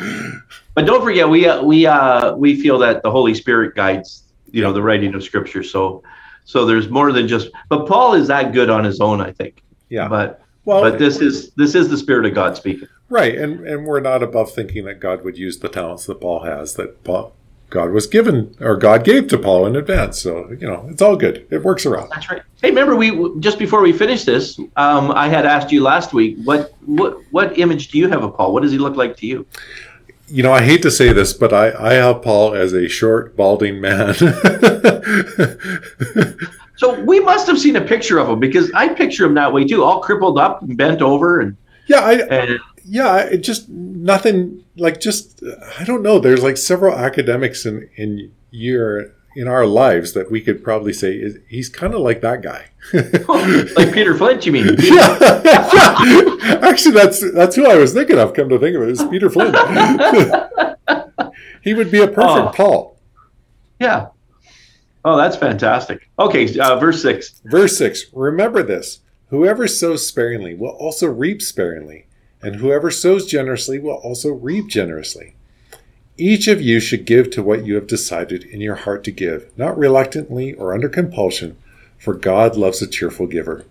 But 0.74 0.86
don't 0.86 1.04
forget, 1.04 1.28
we 1.30 1.48
uh, 1.48 1.64
we 1.64 1.86
uh, 1.86 2.36
we 2.36 2.60
feel 2.62 2.78
that 2.80 3.02
the 3.04 3.10
Holy 3.12 3.34
Spirit 3.34 3.76
guides, 3.76 4.24
you 4.52 4.62
know, 4.62 4.74
the 4.74 4.82
writing 4.82 5.14
of 5.16 5.24
Scripture. 5.24 5.64
So 5.64 6.04
so 6.48 6.66
there's 6.66 6.90
more 6.90 7.12
than 7.12 7.28
just. 7.28 7.50
But 7.70 7.88
Paul 7.88 8.14
is 8.14 8.28
that 8.30 8.54
good 8.54 8.70
on 8.70 8.84
his 8.86 9.02
own, 9.02 9.20
I 9.22 9.32
think. 9.34 9.62
Yeah. 9.90 10.08
But 10.08 10.42
Well, 10.66 10.82
but 10.82 10.98
this 10.98 11.20
is 11.20 11.52
this 11.52 11.76
is 11.76 11.90
the 11.90 11.98
Spirit 11.98 12.26
of 12.26 12.34
God 12.34 12.56
speaking. 12.58 12.88
right, 13.10 13.38
and 13.38 13.68
and 13.68 13.86
we're 13.86 14.00
not 14.00 14.24
above 14.24 14.52
thinking 14.54 14.86
that 14.86 15.00
God 15.00 15.24
would 15.24 15.38
use 15.38 15.60
the 15.60 15.70
talents 15.70 16.06
that 16.06 16.22
Paul 16.22 16.40
has 16.46 16.74
that 16.76 17.04
Paul 17.04 17.34
God 17.70 17.92
was 17.92 18.08
given 18.08 18.56
or 18.62 18.78
God 18.78 19.04
gave 19.04 19.28
to 19.28 19.38
Paul 19.38 19.66
in 19.66 19.76
advance. 19.76 20.22
So 20.22 20.50
you 20.52 20.68
know, 20.68 20.88
it's 20.90 21.02
all 21.02 21.18
good. 21.18 21.46
It 21.52 21.64
works 21.64 21.86
around. 21.86 22.10
That's 22.12 22.30
right. 22.30 22.42
Hey, 22.62 22.70
remember 22.70 22.96
we 22.96 23.40
just 23.40 23.60
before 23.60 23.82
we 23.82 23.92
finish 23.92 24.24
this, 24.24 24.58
um, 24.78 25.12
I 25.12 25.28
had 25.28 25.46
asked 25.46 25.72
you 25.72 25.84
last 25.84 26.14
week 26.14 26.38
what 26.46 26.74
what 26.86 27.18
what 27.32 27.60
image 27.60 27.90
do 27.90 27.98
you 27.98 28.08
have 28.08 28.24
of 28.24 28.38
Paul? 28.38 28.54
What 28.54 28.64
does 28.64 28.72
he 28.72 28.78
look 28.78 28.96
like 28.96 29.18
to 29.18 29.26
you? 29.26 29.46
You 30.28 30.44
know, 30.44 30.52
I 30.52 30.62
hate 30.62 30.82
to 30.82 30.92
say 30.92 31.14
this, 31.14 31.34
but 31.34 31.54
I 31.54 31.72
I 31.72 31.94
have 31.94 32.22
Paul 32.22 32.54
as 32.54 32.74
a 32.74 32.88
short, 32.88 33.36
balding 33.36 33.82
man. 33.82 34.14
So 36.78 37.04
we 37.04 37.20
must 37.20 37.48
have 37.48 37.60
seen 37.60 37.76
a 37.76 37.82
picture 37.82 38.20
of 38.20 38.30
him 38.30 38.40
because 38.40 38.72
I 38.74 38.90
picture 38.90 39.26
him 39.26 39.34
that 39.34 39.52
way 39.52 39.66
too, 39.66 39.84
all 39.84 40.00
crippled 40.00 40.38
up 40.38 40.62
and 40.62 40.78
bent 40.78 41.02
over, 41.02 41.40
and 41.40 41.58
yeah, 41.88 42.02
I 42.02 42.14
and 42.14 42.60
yeah, 42.86 43.18
it 43.18 43.40
just 43.40 43.68
nothing 43.68 44.64
like 44.78 45.00
just 45.00 45.44
I 45.80 45.84
don't 45.84 46.04
know. 46.04 46.20
There's 46.20 46.44
like 46.44 46.56
several 46.56 46.96
academics 46.96 47.66
in 47.66 47.90
in 47.96 48.32
your 48.52 49.12
in 49.38 49.48
our 49.48 49.68
lives 49.68 50.14
that 50.14 50.32
we 50.32 50.42
could 50.42 50.64
probably 50.64 50.92
say 50.92 51.14
is 51.14 51.38
he's 51.48 51.70
kind 51.70 51.94
of 51.94 52.02
like 52.02 52.22
that 52.22 52.42
guy. 52.42 52.66
like 53.78 53.94
Peter 53.94 54.18
Flint, 54.18 54.48
you 54.48 54.52
mean? 54.52 54.66
yeah, 54.80 55.42
yeah. 55.46 56.60
Actually, 56.64 56.96
that's 56.96 57.32
that's 57.34 57.56
who 57.56 57.68
I 57.68 57.76
was 57.76 57.94
thinking 57.94 58.18
of. 58.18 58.34
Come 58.34 58.50
to 58.50 58.58
think 58.58 58.76
of 58.76 58.82
it, 58.82 58.90
is 58.90 59.04
Peter 59.04 59.30
Flint. 59.30 59.56
he 61.62 61.76
would 61.76 61.92
be 61.92 62.02
a 62.02 62.08
perfect 62.08 62.48
Oh. 62.48 62.52
Paul. 62.56 63.00
Yeah. 63.80 64.08
Oh, 65.06 65.16
that's 65.16 65.38
fantastic. 65.38 66.10
Okay, 66.18 66.58
uh, 66.58 66.80
verse 66.80 67.00
six. 67.02 67.40
Verse 67.46 67.78
six. 67.78 68.06
Remember 68.14 68.64
this: 68.64 69.02
whoever 69.30 69.68
sows 69.68 70.08
sparingly 70.08 70.56
will 70.56 70.76
also 70.80 71.06
reap 71.08 71.44
sparingly, 71.44 72.08
and 72.42 72.56
whoever 72.56 72.90
sows 72.90 73.28
generously 73.28 73.78
will 73.78 73.98
also 73.98 74.34
reap 74.34 74.68
generously. 74.68 75.36
Each 76.20 76.48
of 76.48 76.62
you 76.62 76.80
should 76.80 77.06
give 77.06 77.30
to 77.32 77.44
what 77.44 77.66
you 77.66 77.76
have 77.76 77.86
decided 77.86 78.44
in 78.44 78.60
your 78.60 78.76
heart 78.76 79.04
to 79.04 79.12
give, 79.12 79.52
not 79.56 79.78
reluctantly 79.78 80.54
or 80.54 80.74
under 80.74 80.90
compulsion, 80.90 81.58
for 82.00 82.16
God 82.16 82.56
loves 82.56 82.82
a 82.82 82.88
cheerful 82.88 83.28
giver. 83.28 83.66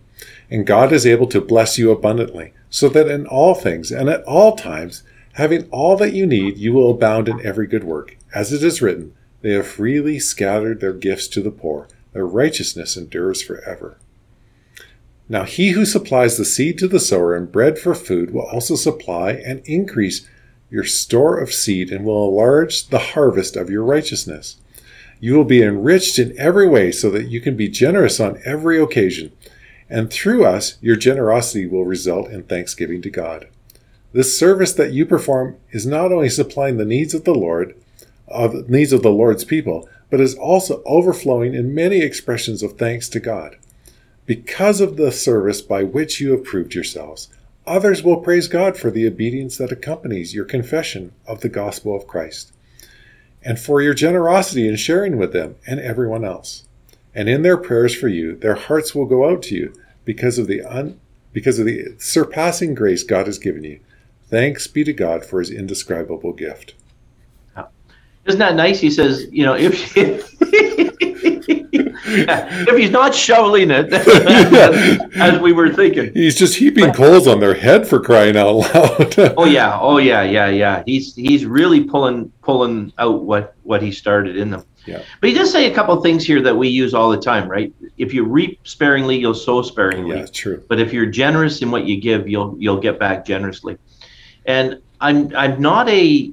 And 0.49 0.65
God 0.65 0.93
is 0.93 1.05
able 1.05 1.27
to 1.29 1.41
bless 1.41 1.77
you 1.77 1.91
abundantly, 1.91 2.53
so 2.71 2.89
that 2.91 3.09
in 3.09 3.27
all 3.27 3.55
things 3.55 3.91
and 3.91 4.09
at 4.09 4.23
all 4.25 4.55
times, 4.55 5.03
having 5.33 5.69
all 5.71 5.97
that 5.97 6.13
you 6.13 6.25
need, 6.25 6.57
you 6.57 6.73
will 6.73 6.93
abound 6.93 7.29
in 7.29 7.45
every 7.45 7.67
good 7.67 7.83
work. 7.83 8.17
As 8.33 8.53
it 8.53 8.63
is 8.63 8.81
written, 8.81 9.13
they 9.43 9.51
have 9.51 9.67
freely 9.67 10.21
scattered 10.21 10.81
their 10.81 10.93
gifts 10.93 11.27
to 11.29 11.43
the 11.43 11.51
poor, 11.51 11.89
their 12.13 12.27
righteousness 12.27 12.97
endures 12.97 13.43
forever. 13.43 13.99
Now 15.29 15.43
he 15.43 15.71
who 15.71 15.85
supplies 15.85 16.37
the 16.37 16.45
seed 16.45 16.79
to 16.79 16.87
the 16.87 17.01
sower 17.01 17.35
and 17.35 17.51
bread 17.51 17.79
for 17.79 17.95
food 17.95 18.33
will 18.33 18.47
also 18.47 18.77
supply 18.77 19.33
and 19.33 19.61
increase 19.65 20.29
your 20.71 20.85
store 20.85 21.39
of 21.39 21.53
seed 21.53 21.91
and 21.91 22.05
will 22.05 22.29
enlarge 22.29 22.89
the 22.89 22.99
harvest 22.99 23.57
of 23.57 23.71
your 23.71 23.85
righteousness. 23.85 24.57
You 25.21 25.35
will 25.35 25.45
be 25.45 25.63
enriched 25.63 26.19
in 26.19 26.39
every 26.39 26.69
way 26.69 26.93
so 26.93 27.11
that 27.11 27.29
you 27.29 27.41
can 27.41 27.57
be 27.57 27.69
generous 27.69 28.21
on 28.21 28.41
every 28.45 28.81
occasion. 28.81 29.33
And 29.89 30.11
through 30.11 30.45
us, 30.45 30.77
your 30.81 30.97
generosity 30.97 31.67
will 31.67 31.85
result 31.85 32.29
in 32.29 32.43
thanksgiving 32.43 33.01
to 33.03 33.11
God. 33.11 33.49
This 34.13 34.39
service 34.39 34.73
that 34.73 34.93
you 34.93 35.07
perform 35.07 35.57
is 35.71 35.87
not 35.87 36.13
only 36.13 36.29
supplying 36.29 36.77
the 36.77 36.85
needs 36.85 37.15
of 37.15 37.25
the 37.25 37.35
Lord, 37.35 37.75
of 38.29 38.69
needs 38.69 38.93
of 38.93 39.03
the 39.03 39.11
Lord's 39.11 39.45
people, 39.45 39.89
but 40.11 40.21
is 40.21 40.35
also 40.35 40.83
overflowing 40.85 41.55
in 41.55 41.75
many 41.75 42.01
expressions 42.01 42.63
of 42.63 42.73
thanks 42.79 43.09
to 43.11 43.21
God. 43.21 43.57
Because 44.25 44.81
of 44.81 44.97
the 44.97 45.13
service 45.13 45.61
by 45.61 45.85
which 45.85 46.21
you 46.21 46.33
have 46.33 46.45
proved 46.45 46.75
yourselves, 46.75 47.29
others 47.67 48.03
will 48.03 48.19
praise 48.19 48.49
God 48.49 48.77
for 48.77 48.91
the 48.91 49.07
obedience 49.07 49.59
that 49.59 49.73
accompanies 49.73 50.35
your 50.35 50.45
confession 50.45 51.13
of 51.27 51.41
the 51.41 51.49
gospel 51.49 51.95
of 51.95 52.07
Christ, 52.07 52.53
and 53.43 53.59
for 53.59 53.81
your 53.81 53.95
generosity 53.95 54.69
in 54.69 54.77
sharing 54.77 55.17
with 55.17 55.33
them 55.33 55.57
and 55.67 55.81
everyone 55.81 56.25
else. 56.25 56.65
And 57.15 57.29
in 57.29 57.43
their 57.43 57.57
prayers 57.57 57.95
for 57.95 58.09
you, 58.09 58.37
their 58.37 58.55
hearts 58.55 58.95
will 58.95 59.07
go 59.07 59.31
out 59.31 59.43
to 59.45 59.55
you 59.55 59.75
because 60.05 60.39
of 60.39 60.47
the 60.47 60.63
un, 60.63 61.01
because 61.33 61.59
of 61.59 61.67
the 61.67 61.95
surpassing 61.99 62.75
grace 62.75 63.03
God 63.03 63.27
has 63.27 63.39
given 63.39 63.65
you. 63.65 63.81
Thanks 64.29 64.67
be 64.67 64.85
to 64.85 64.93
God 64.93 65.25
for 65.25 65.39
his 65.39 65.51
indescribable 65.51 66.33
gift. 66.33 66.75
Isn't 68.27 68.41
that 68.41 68.57
nice? 68.57 68.81
He 68.81 68.91
says, 68.91 69.27
you 69.31 69.45
know, 69.45 69.55
if 69.55 69.95
if 72.07 72.77
he's 72.77 72.91
not 72.91 73.15
shoveling 73.15 73.71
it, 73.71 73.93
as, 75.17 75.39
we 75.41 75.53
were 75.53 75.73
thinking, 75.73 76.13
he's 76.15 76.37
just 76.37 76.57
heaping 76.57 76.93
coals 76.93 77.27
on 77.27 77.41
their 77.41 77.55
head 77.55 77.87
for 77.87 78.01
crying 78.01 78.37
out 78.37 78.53
loud. 78.53 79.19
oh 79.37 79.45
yeah, 79.45 79.79
oh 79.81 79.99
yeah, 79.99 80.23
yeah, 80.23 80.49
yeah. 80.49 80.83
He's 80.87 81.15
he's 81.15 81.45
really 81.45 81.85
pulling 81.85 82.31
pulling 82.43 82.93
out 82.99 83.23
what 83.23 83.55
what 83.63 83.83
he 83.83 83.93
started 83.93 84.37
in 84.37 84.51
them. 84.51 84.65
Yeah. 84.87 85.03
But 85.21 85.31
he 85.31 85.35
does 85.35 85.51
say 85.51 85.71
a 85.71 85.75
couple 85.75 86.01
things 86.01 86.25
here 86.25 86.41
that 86.43 86.55
we 86.55 86.69
use 86.69 86.95
all 86.95 87.11
the 87.11 87.19
time, 87.21 87.49
right? 87.49 87.75
If 87.99 88.15
you 88.15 88.25
reap 88.25 88.61
sparingly, 88.63 89.19
you'll 89.19 89.35
sow 89.35 89.63
sparingly. 89.63 90.19
Yeah, 90.19 90.27
true. 90.27 90.63
But 90.69 90.79
if 90.79 90.93
you're 90.93 91.07
generous 91.07 91.61
in 91.61 91.71
what 91.73 91.85
you 91.87 92.01
give, 92.01 92.29
you'll 92.29 92.57
you'll 92.59 92.81
get 92.81 92.99
back 92.99 93.25
generously. 93.27 93.79
And 94.47 94.81
I'm 95.01 95.35
I'm 95.35 95.61
not 95.61 95.89
a 95.89 96.33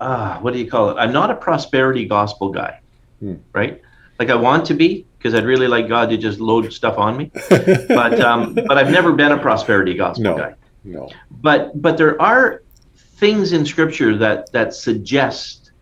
uh, 0.00 0.38
what 0.40 0.52
do 0.52 0.58
you 0.58 0.68
call 0.68 0.90
it? 0.90 0.94
I'm 0.94 1.12
not 1.12 1.30
a 1.30 1.34
prosperity 1.34 2.06
gospel 2.06 2.50
guy, 2.50 2.80
Hmm. 3.20 3.34
right? 3.52 3.80
Like 4.18 4.30
I 4.30 4.34
want 4.34 4.64
to 4.66 4.74
be 4.74 5.06
because 5.18 5.34
I'd 5.34 5.44
really 5.44 5.68
like 5.68 5.88
God 5.88 6.08
to 6.10 6.16
just 6.16 6.40
load 6.40 6.72
stuff 6.72 6.98
on 6.98 7.16
me, 7.16 7.30
but 7.50 8.20
um, 8.20 8.54
but 8.68 8.78
I've 8.78 8.90
never 8.90 9.12
been 9.12 9.32
a 9.32 9.38
prosperity 9.38 9.94
gospel 9.94 10.24
No. 10.24 10.36
guy. 10.36 10.54
No. 10.84 11.10
But 11.30 11.80
but 11.82 11.96
there 11.98 12.20
are 12.20 12.62
things 12.94 13.52
in 13.52 13.66
Scripture 13.66 14.16
that 14.18 14.50
that 14.52 14.74
suggest 14.74 15.72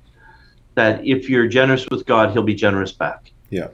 that 0.75 1.05
if 1.07 1.29
you're 1.29 1.47
generous 1.47 1.87
with 1.91 2.07
God, 2.07 2.33
He'll 2.33 2.43
be 2.43 2.55
generous 2.55 2.93
back. 2.93 3.33
Yeah. 3.51 3.69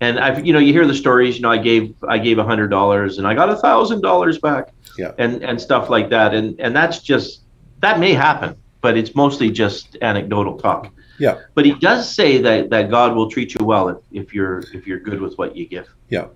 And 0.00 0.18
I've 0.18 0.44
you 0.44 0.52
know 0.52 0.58
you 0.58 0.72
hear 0.72 0.86
the 0.86 0.94
stories. 0.94 1.36
You 1.36 1.42
know 1.42 1.50
I 1.50 1.58
gave 1.58 1.94
I 2.08 2.18
gave 2.18 2.38
a 2.38 2.44
hundred 2.44 2.68
dollars 2.68 3.18
and 3.18 3.26
I 3.26 3.34
got 3.34 3.48
a 3.48 3.56
thousand 3.56 4.02
dollars 4.02 4.38
back. 4.38 4.72
Yeah. 4.98 5.12
And 5.18 5.42
and 5.42 5.60
stuff 5.60 5.88
like 5.88 6.10
that. 6.10 6.34
And 6.34 6.60
and 6.60 6.74
that's 6.76 6.98
just 7.00 7.42
that 7.80 7.98
may 7.98 8.12
happen, 8.12 8.56
but 8.80 8.96
it's 8.98 9.14
mostly 9.14 9.50
just 9.50 9.96
anecdotal 10.02 10.58
talk. 10.58 10.92
Yeah. 11.18 11.40
But 11.54 11.64
he 11.64 11.74
does 11.74 12.12
say 12.12 12.38
that 12.38 12.70
that 12.70 12.90
God 12.90 13.14
will 13.14 13.30
treat 13.30 13.54
you 13.54 13.64
well 13.64 13.88
if, 13.88 13.98
if 14.12 14.34
you're 14.34 14.60
if 14.72 14.86
you're 14.86 15.00
good 15.00 15.20
with 15.20 15.36
what 15.38 15.56
you 15.56 15.66
give. 15.66 15.88
Yeah. 16.08 16.28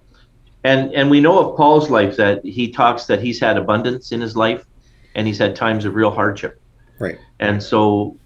And 0.64 0.92
and 0.94 1.10
we 1.10 1.20
know 1.20 1.38
of 1.38 1.56
Paul's 1.56 1.90
life 1.90 2.16
that 2.16 2.44
he 2.44 2.70
talks 2.70 3.06
that 3.06 3.20
he's 3.20 3.40
had 3.40 3.56
abundance 3.56 4.12
in 4.12 4.20
his 4.20 4.36
life 4.36 4.64
and 5.14 5.26
he's 5.26 5.38
had 5.38 5.56
times 5.56 5.84
of 5.84 5.94
real 5.94 6.10
hardship. 6.10 6.60
Right. 6.98 7.18
And 7.40 7.62
so 7.62 8.16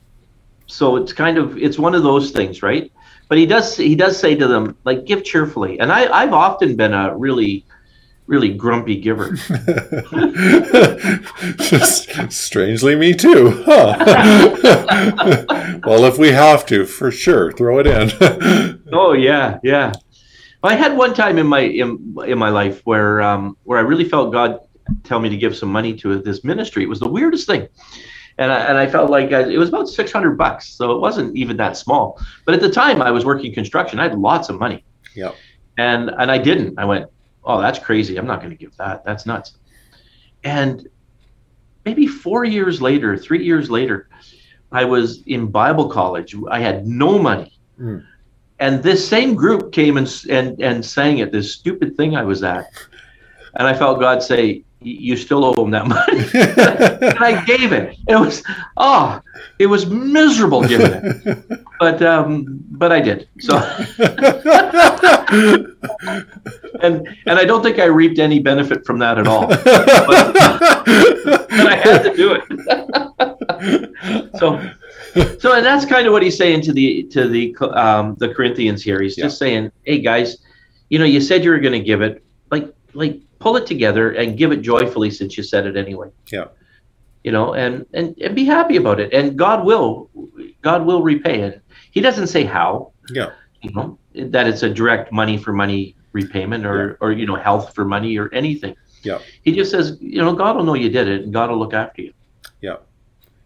so 0.66 0.96
it's 0.96 1.12
kind 1.12 1.38
of 1.38 1.58
it's 1.58 1.78
one 1.78 1.94
of 1.94 2.02
those 2.02 2.30
things, 2.30 2.62
right? 2.62 2.90
But 3.28 3.38
he 3.38 3.46
does 3.46 3.76
he 3.76 3.94
does 3.94 4.18
say 4.18 4.34
to 4.34 4.46
them 4.46 4.76
like 4.84 5.04
give 5.04 5.24
cheerfully. 5.24 5.78
And 5.80 5.92
I 5.92 6.10
I've 6.12 6.32
often 6.32 6.76
been 6.76 6.94
a 6.94 7.16
really 7.16 7.64
really 8.30 8.54
grumpy 8.54 8.96
giver. 8.96 9.36
Strangely, 12.30 12.94
me 12.94 13.12
too. 13.12 13.62
Huh. 13.66 13.96
well, 15.84 16.04
if 16.04 16.16
we 16.16 16.28
have 16.28 16.64
to, 16.66 16.86
for 16.86 17.10
sure, 17.10 17.52
throw 17.52 17.80
it 17.80 17.86
in. 17.86 18.80
Oh 18.92 19.12
yeah, 19.12 19.58
yeah. 19.62 19.92
Well, 20.62 20.72
I 20.72 20.74
had 20.74 20.96
one 20.96 21.14
time 21.14 21.38
in 21.38 21.46
my 21.46 21.60
in, 21.60 22.16
in 22.26 22.38
my 22.38 22.48
life 22.48 22.80
where 22.84 23.22
um, 23.22 23.56
where 23.62 23.78
I 23.78 23.82
really 23.82 24.04
felt 24.04 24.32
God 24.32 24.58
tell 25.04 25.20
me 25.20 25.28
to 25.28 25.36
give 25.36 25.56
some 25.56 25.70
money 25.70 25.94
to 25.98 26.20
this 26.20 26.42
ministry. 26.42 26.82
It 26.82 26.88
was 26.88 26.98
the 26.98 27.08
weirdest 27.08 27.46
thing, 27.46 27.68
and 28.38 28.50
I, 28.50 28.58
and 28.62 28.76
I 28.76 28.88
felt 28.88 29.08
like 29.08 29.32
I, 29.32 29.48
it 29.48 29.58
was 29.58 29.68
about 29.68 29.88
six 29.88 30.10
hundred 30.10 30.36
bucks, 30.36 30.68
so 30.68 30.90
it 30.90 31.00
wasn't 31.00 31.36
even 31.36 31.56
that 31.58 31.76
small. 31.76 32.20
But 32.44 32.56
at 32.56 32.60
the 32.60 32.70
time, 32.70 33.00
I 33.00 33.12
was 33.12 33.24
working 33.24 33.54
construction. 33.54 34.00
I 34.00 34.08
had 34.08 34.18
lots 34.18 34.48
of 34.48 34.58
money. 34.58 34.84
Yep. 35.14 35.36
And 35.78 36.10
and 36.10 36.32
I 36.32 36.38
didn't. 36.38 36.80
I 36.80 36.84
went, 36.84 37.06
oh, 37.44 37.60
that's 37.60 37.78
crazy. 37.78 38.16
I'm 38.16 38.26
not 38.26 38.40
going 38.40 38.50
to 38.50 38.56
give 38.56 38.76
that. 38.76 39.04
That's 39.04 39.26
nuts. 39.26 39.54
And 40.44 40.88
maybe 41.84 42.06
four 42.06 42.44
years 42.44 42.80
later, 42.80 43.16
three 43.16 43.44
years 43.44 43.70
later, 43.70 44.08
I 44.72 44.84
was 44.84 45.22
in 45.26 45.50
Bible 45.50 45.88
college. 45.88 46.34
I 46.50 46.60
had 46.60 46.86
no 46.86 47.18
money. 47.18 47.58
Mm. 47.80 48.04
And 48.58 48.82
this 48.82 49.06
same 49.06 49.34
group 49.34 49.72
came 49.72 49.96
and, 49.96 50.24
and 50.28 50.60
and 50.60 50.84
sang 50.84 51.20
at 51.22 51.32
this 51.32 51.54
stupid 51.54 51.96
thing 51.96 52.14
I 52.14 52.24
was 52.24 52.42
at, 52.42 52.66
and 53.54 53.66
I 53.66 53.72
felt 53.72 54.00
God 54.00 54.22
say, 54.22 54.42
"Y- 54.46 54.64
"You 54.80 55.16
still 55.16 55.44
owe 55.44 55.54
them 55.54 55.70
that 55.70 55.86
money." 55.86 56.24
and 57.14 57.18
I 57.18 57.44
gave 57.44 57.72
it. 57.72 57.96
It 58.08 58.16
was 58.16 58.42
oh, 58.76 59.20
it 59.58 59.66
was 59.66 59.86
miserable 59.86 60.62
giving 60.66 60.92
it, 60.92 61.64
but 61.78 62.02
um, 62.02 62.64
but 62.70 62.92
I 62.92 63.00
did. 63.00 63.28
So 63.40 63.56
and 66.82 67.08
and 67.26 67.38
I 67.38 67.44
don't 67.44 67.62
think 67.62 67.78
I 67.78 67.84
reaped 67.84 68.18
any 68.18 68.40
benefit 68.40 68.84
from 68.84 68.98
that 69.00 69.18
at 69.18 69.26
all. 69.26 69.46
But 69.46 69.62
I 71.52 71.76
had 71.82 72.02
to 72.02 72.16
do 72.16 72.34
it. 72.34 72.42
so 74.38 74.60
so 75.38 75.52
and 75.54 75.66
that's 75.66 75.84
kind 75.84 76.06
of 76.06 76.12
what 76.12 76.22
he's 76.22 76.36
saying 76.38 76.62
to 76.62 76.72
the 76.72 77.02
to 77.04 77.28
the 77.28 77.54
um, 77.74 78.16
the 78.18 78.32
Corinthians 78.32 78.82
here. 78.82 79.00
He's 79.02 79.16
just 79.16 79.38
saying, 79.38 79.72
"Hey 79.84 80.00
guys, 80.00 80.38
you 80.88 80.98
know, 80.98 81.04
you 81.04 81.20
said 81.20 81.44
you 81.44 81.50
were 81.50 81.60
going 81.60 81.78
to 81.78 81.84
give 81.84 82.02
it, 82.02 82.22
like 82.50 82.72
like 82.94 83.20
pull 83.40 83.56
it 83.56 83.66
together 83.66 84.12
and 84.12 84.38
give 84.38 84.52
it 84.52 84.62
joyfully 84.62 85.10
since 85.10 85.36
you 85.36 85.42
said 85.42 85.66
it 85.66 85.76
anyway." 85.76 86.08
Yeah. 86.30 86.46
You 87.24 87.32
know, 87.32 87.54
and 87.54 87.84
and 87.92 88.16
and 88.18 88.34
be 88.34 88.44
happy 88.44 88.76
about 88.76 89.00
it, 89.00 89.12
and 89.12 89.36
God 89.36 89.64
will 89.64 90.08
God 90.62 90.86
will 90.86 91.02
repay 91.02 91.40
it. 91.40 91.60
He 91.90 92.00
doesn't 92.00 92.28
say 92.28 92.44
how. 92.44 92.92
Yeah. 93.10 93.30
You 93.62 93.72
know 93.72 93.98
that 94.14 94.46
it's 94.46 94.62
a 94.62 94.70
direct 94.70 95.12
money 95.12 95.36
for 95.36 95.52
money 95.52 95.96
repayment 96.12 96.64
or 96.64 96.96
or 97.00 97.12
you 97.12 97.26
know 97.26 97.36
health 97.36 97.74
for 97.74 97.84
money 97.84 98.16
or 98.16 98.32
anything. 98.32 98.76
Yeah. 99.02 99.18
He 99.42 99.52
just 99.52 99.70
says, 99.70 99.96
you 100.00 100.20
know, 100.20 100.34
God 100.34 100.56
will 100.56 100.64
know 100.64 100.74
you 100.74 100.90
did 100.90 101.08
it, 101.08 101.22
and 101.22 101.32
God 101.32 101.50
will 101.50 101.58
look 101.58 101.74
after 101.74 102.02
you. 102.02 102.12
Yeah. 102.60 102.76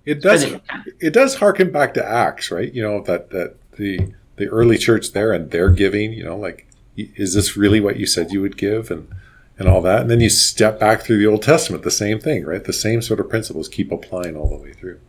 It 0.04 0.20
does. 0.20 0.44
And 0.44 0.60
It 1.00 1.12
does 1.12 1.36
harken 1.36 1.70
back 1.70 1.94
to 1.94 2.04
Acts, 2.04 2.50
right? 2.50 2.72
You 2.72 2.82
know 2.82 3.02
that 3.02 3.30
that 3.30 3.56
the 3.72 4.12
the 4.36 4.48
early 4.48 4.78
church 4.78 5.12
there 5.12 5.32
and 5.32 5.50
their 5.50 5.70
giving. 5.70 6.12
You 6.12 6.24
know, 6.24 6.36
like 6.36 6.66
is 6.96 7.34
this 7.34 7.56
really 7.56 7.80
what 7.80 7.96
you 7.96 8.06
said 8.06 8.30
you 8.30 8.40
would 8.40 8.56
give, 8.56 8.90
and 8.90 9.08
and 9.58 9.68
all 9.68 9.80
that, 9.82 10.02
and 10.02 10.10
then 10.10 10.20
you 10.20 10.30
step 10.30 10.80
back 10.80 11.02
through 11.02 11.18
the 11.18 11.26
Old 11.26 11.42
Testament, 11.42 11.84
the 11.84 11.90
same 11.90 12.18
thing, 12.18 12.44
right? 12.44 12.64
The 12.64 12.72
same 12.72 13.00
sort 13.02 13.20
of 13.20 13.28
principles 13.28 13.68
keep 13.68 13.92
applying 13.92 14.36
all 14.36 14.48
the 14.48 14.56
way 14.56 14.72
through. 14.72 15.00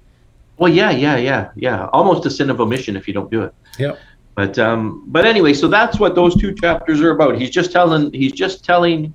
Well, 0.58 0.71
yeah, 0.71 0.91
yeah, 0.91 1.17
yeah, 1.17 1.49
yeah. 1.55 1.88
Almost 1.88 2.25
a 2.25 2.29
sin 2.29 2.49
of 2.49 2.62
omission 2.62 2.95
if 2.95 3.08
you 3.08 3.13
don't 3.13 3.31
do 3.31 3.41
it. 3.41 3.53
Yeah. 3.77 3.95
But 4.36 4.60
um, 4.60 5.03
but 5.08 5.25
anyway, 5.25 5.53
so 5.53 5.67
that's 5.67 5.99
what 5.99 6.13
those 6.13 6.36
two 6.36 6.53
chapters 6.53 7.01
are 7.01 7.12
about. 7.12 7.38
He's 7.38 7.49
just 7.49 7.71
telling 7.71 8.12
he's 8.13 8.34
just 8.34 8.63
telling 8.63 9.13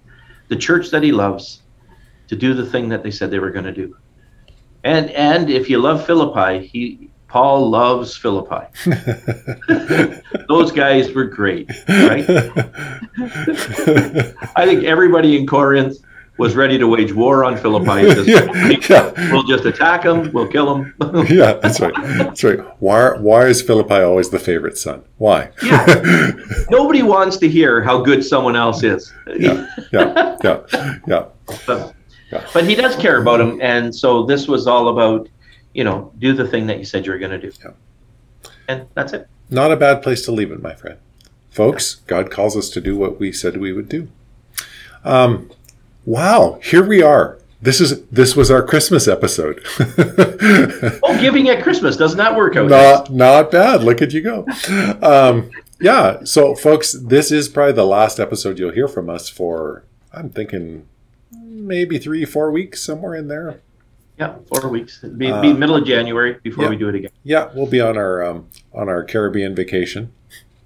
the 0.48 0.56
church 0.56 0.90
that 0.90 1.02
he 1.02 1.12
loves 1.12 1.62
to 2.28 2.36
do 2.36 2.54
the 2.54 2.64
thing 2.64 2.88
that 2.88 3.02
they 3.02 3.10
said 3.10 3.30
they 3.30 3.38
were 3.38 3.50
going 3.50 3.66
to 3.66 3.72
do. 3.72 3.96
And 4.84 5.10
and 5.10 5.50
if 5.50 5.68
you 5.68 5.78
love 5.78 6.06
Philippi, 6.06 6.66
he 6.66 7.09
Paul 7.30 7.70
loves 7.70 8.16
Philippi. 8.16 8.66
Those 10.48 10.72
guys 10.72 11.12
were 11.14 11.24
great, 11.26 11.70
right? 11.88 12.24
I 14.56 14.64
think 14.66 14.84
everybody 14.84 15.38
in 15.38 15.46
Corinth 15.46 15.98
was 16.38 16.56
ready 16.56 16.76
to 16.78 16.88
wage 16.88 17.12
war 17.12 17.44
on 17.44 17.56
Philippi. 17.56 18.02
yeah, 18.30 18.68
yeah, 18.88 19.32
We'll 19.32 19.44
just 19.44 19.64
attack 19.64 20.02
them. 20.02 20.32
We'll 20.32 20.48
kill 20.48 20.74
them. 20.74 20.94
yeah, 21.28 21.52
that's 21.54 21.78
right. 21.80 21.94
That's 22.18 22.42
right. 22.42 22.58
Why, 22.80 23.10
why 23.18 23.46
is 23.46 23.62
Philippi 23.62 23.94
always 24.00 24.30
the 24.30 24.38
favorite 24.38 24.76
son? 24.78 25.04
Why? 25.18 25.50
Yeah. 25.62 26.32
Nobody 26.70 27.02
wants 27.02 27.36
to 27.38 27.48
hear 27.48 27.82
how 27.82 28.00
good 28.02 28.24
someone 28.24 28.56
else 28.56 28.82
is. 28.82 29.12
yeah, 29.36 29.66
yeah, 29.92 30.36
yeah, 30.42 30.96
yeah. 31.06 31.24
But, 31.66 31.94
Yeah. 32.32 32.46
but 32.54 32.64
he 32.64 32.74
does 32.74 32.96
care 32.96 33.20
about 33.20 33.40
him, 33.40 33.60
and 33.60 33.94
so 33.94 34.24
this 34.24 34.48
was 34.48 34.66
all 34.66 34.88
about, 34.88 35.28
you 35.72 35.84
know, 35.84 36.12
do 36.18 36.32
the 36.32 36.46
thing 36.46 36.66
that 36.66 36.78
you 36.78 36.84
said 36.84 37.06
you 37.06 37.12
were 37.12 37.18
going 37.18 37.38
to 37.38 37.50
do. 37.50 37.52
Yeah. 37.62 37.70
And 38.68 38.86
that's 38.94 39.12
it. 39.12 39.28
Not 39.48 39.72
a 39.72 39.76
bad 39.76 40.02
place 40.02 40.24
to 40.24 40.32
leave 40.32 40.52
it, 40.52 40.62
my 40.62 40.74
friend. 40.74 40.98
Folks, 41.50 41.96
God 42.06 42.30
calls 42.30 42.56
us 42.56 42.70
to 42.70 42.80
do 42.80 42.96
what 42.96 43.18
we 43.18 43.32
said 43.32 43.56
we 43.56 43.72
would 43.72 43.88
do. 43.88 44.08
Um, 45.04 45.50
wow, 46.04 46.60
here 46.62 46.86
we 46.86 47.02
are. 47.02 47.38
This 47.62 47.80
is 47.80 48.02
this 48.06 48.34
was 48.34 48.50
our 48.50 48.62
Christmas 48.62 49.06
episode. 49.06 49.62
oh, 51.02 51.18
giving 51.20 51.48
at 51.50 51.62
Christmas 51.62 51.96
doesn't 51.96 52.16
that 52.16 52.34
work 52.34 52.56
out? 52.56 52.70
Not 52.70 53.10
not 53.10 53.50
bad. 53.50 53.82
Look 53.82 54.00
at 54.00 54.12
you 54.12 54.22
go. 54.22 54.46
Um, 55.02 55.50
yeah. 55.78 56.24
So, 56.24 56.54
folks, 56.54 56.92
this 56.92 57.30
is 57.30 57.50
probably 57.50 57.72
the 57.72 57.84
last 57.84 58.18
episode 58.18 58.58
you'll 58.58 58.72
hear 58.72 58.88
from 58.88 59.10
us 59.10 59.28
for. 59.28 59.84
I'm 60.12 60.30
thinking 60.30 60.88
maybe 61.32 61.98
three, 61.98 62.24
four 62.24 62.50
weeks, 62.50 62.82
somewhere 62.82 63.14
in 63.14 63.28
there. 63.28 63.60
Yeah, 64.20 64.36
four 64.52 64.68
weeks. 64.68 65.02
It'd 65.02 65.16
be, 65.16 65.32
uh, 65.32 65.40
be 65.40 65.54
middle 65.54 65.76
of 65.76 65.86
January 65.86 66.36
before 66.42 66.64
yeah. 66.64 66.70
we 66.70 66.76
do 66.76 66.90
it 66.90 66.94
again. 66.94 67.10
Yeah, 67.24 67.48
we'll 67.54 67.66
be 67.66 67.80
on 67.80 67.96
our 67.96 68.22
um, 68.22 68.46
on 68.74 68.86
our 68.90 69.02
Caribbean 69.02 69.54
vacation. 69.54 70.12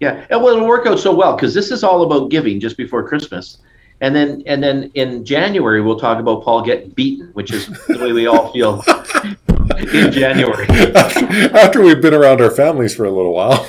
Yeah, 0.01 0.27
and 0.29 0.43
well, 0.43 0.57
it'll 0.57 0.67
work 0.67 0.89
out 0.89 0.99
so 0.99 1.15
well 1.15 1.37
because 1.37 1.55
this 1.55 1.71
is 1.71 1.85
all 1.85 2.03
about 2.03 2.33
giving 2.33 2.59
just 2.59 2.77
before 2.77 3.07
Christmas, 3.07 3.59
and 4.01 4.13
then 4.13 4.43
and 4.47 4.61
then 4.61 4.91
in 4.95 5.25
January 5.25 5.81
we'll 5.81 6.01
talk 6.01 6.19
about 6.19 6.43
Paul 6.43 6.63
getting 6.63 6.91
beaten, 6.91 7.29
which 7.35 7.53
is 7.53 7.69
the 7.87 7.99
way 8.01 8.13
we 8.13 8.27
all 8.27 8.53
feel 8.53 8.83
in 9.95 10.13
January. 10.13 10.67
After 10.69 11.83
we've 11.83 12.01
been 12.01 12.15
around 12.15 12.41
our 12.41 12.51
families 12.51 12.95
for 12.95 13.05
a 13.05 13.11
little 13.11 13.33
while, 13.35 13.65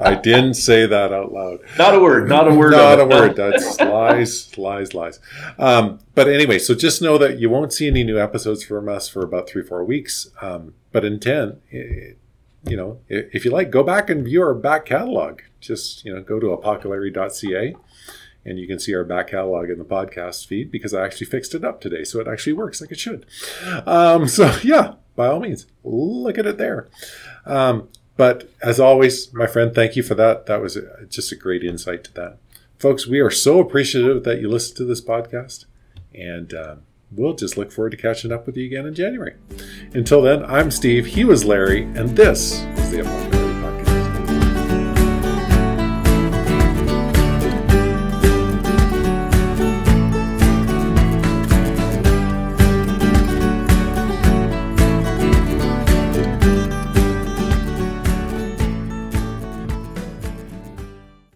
I 0.00 0.20
didn't 0.22 0.54
say 0.54 0.86
that 0.86 1.12
out 1.12 1.32
loud. 1.32 1.60
Not 1.78 1.94
a 1.94 2.00
word. 2.00 2.28
Not 2.28 2.48
a 2.48 2.54
word. 2.54 2.72
Not 2.72 3.00
a 3.00 3.06
word. 3.06 3.36
That's 3.36 3.80
lies, 3.80 4.56
lies, 4.58 4.94
lies. 4.94 5.20
Um, 5.58 6.00
but 6.14 6.28
anyway, 6.28 6.58
so 6.58 6.74
just 6.74 7.02
know 7.02 7.18
that 7.18 7.38
you 7.38 7.50
won't 7.50 7.72
see 7.72 7.88
any 7.88 8.04
new 8.04 8.18
episodes 8.18 8.64
from 8.64 8.88
us 8.88 9.08
for 9.08 9.22
about 9.22 9.48
three, 9.48 9.62
four 9.62 9.84
weeks. 9.84 10.30
Um, 10.40 10.74
but 10.92 11.04
in 11.04 11.20
ten. 11.20 11.60
It, 11.70 12.18
you 12.64 12.76
know, 12.76 12.98
if 13.08 13.44
you 13.44 13.52
like, 13.52 13.70
go 13.70 13.84
back 13.84 14.10
and 14.10 14.24
view 14.24 14.42
our 14.42 14.52
back 14.52 14.84
catalog. 14.84 15.40
Just, 15.60 16.04
you 16.04 16.12
know, 16.12 16.20
go 16.20 16.40
to 16.40 16.48
apocalypse.ca 16.48 17.76
and 18.48 18.58
you 18.58 18.66
can 18.66 18.78
see 18.78 18.94
our 18.94 19.04
back 19.04 19.28
catalog 19.28 19.68
in 19.68 19.78
the 19.78 19.84
podcast 19.84 20.46
feed 20.46 20.70
because 20.70 20.94
I 20.94 21.04
actually 21.04 21.26
fixed 21.26 21.54
it 21.54 21.64
up 21.64 21.80
today. 21.80 22.02
So 22.04 22.18
it 22.20 22.26
actually 22.26 22.54
works 22.54 22.80
like 22.80 22.90
it 22.90 22.98
should. 22.98 23.26
Um, 23.86 24.26
so, 24.26 24.56
yeah, 24.64 24.94
by 25.14 25.26
all 25.26 25.40
means, 25.40 25.66
look 25.84 26.38
at 26.38 26.46
it 26.46 26.56
there. 26.56 26.88
Um, 27.44 27.88
but 28.16 28.50
as 28.62 28.80
always, 28.80 29.32
my 29.32 29.46
friend, 29.46 29.74
thank 29.74 29.96
you 29.96 30.02
for 30.02 30.14
that. 30.14 30.46
That 30.46 30.62
was 30.62 30.78
just 31.08 31.30
a 31.30 31.36
great 31.36 31.62
insight 31.62 32.04
to 32.04 32.14
that. 32.14 32.38
Folks, 32.78 33.06
we 33.06 33.20
are 33.20 33.30
so 33.30 33.60
appreciative 33.60 34.24
that 34.24 34.40
you 34.40 34.48
listen 34.48 34.76
to 34.76 34.84
this 34.84 35.04
podcast. 35.04 35.66
And, 36.14 36.54
um, 36.54 36.82
we'll 37.10 37.34
just 37.34 37.56
look 37.56 37.72
forward 37.72 37.90
to 37.90 37.96
catching 37.96 38.32
up 38.32 38.46
with 38.46 38.56
you 38.56 38.66
again 38.66 38.86
in 38.86 38.94
January. 38.94 39.34
Until 39.92 40.22
then, 40.22 40.44
I'm 40.44 40.70
Steve, 40.70 41.06
he 41.06 41.24
was 41.24 41.44
Larry, 41.44 41.82
and 41.82 42.10
this 42.10 42.60
is 42.60 42.90
the 42.90 43.00
Apocalypse. 43.00 43.37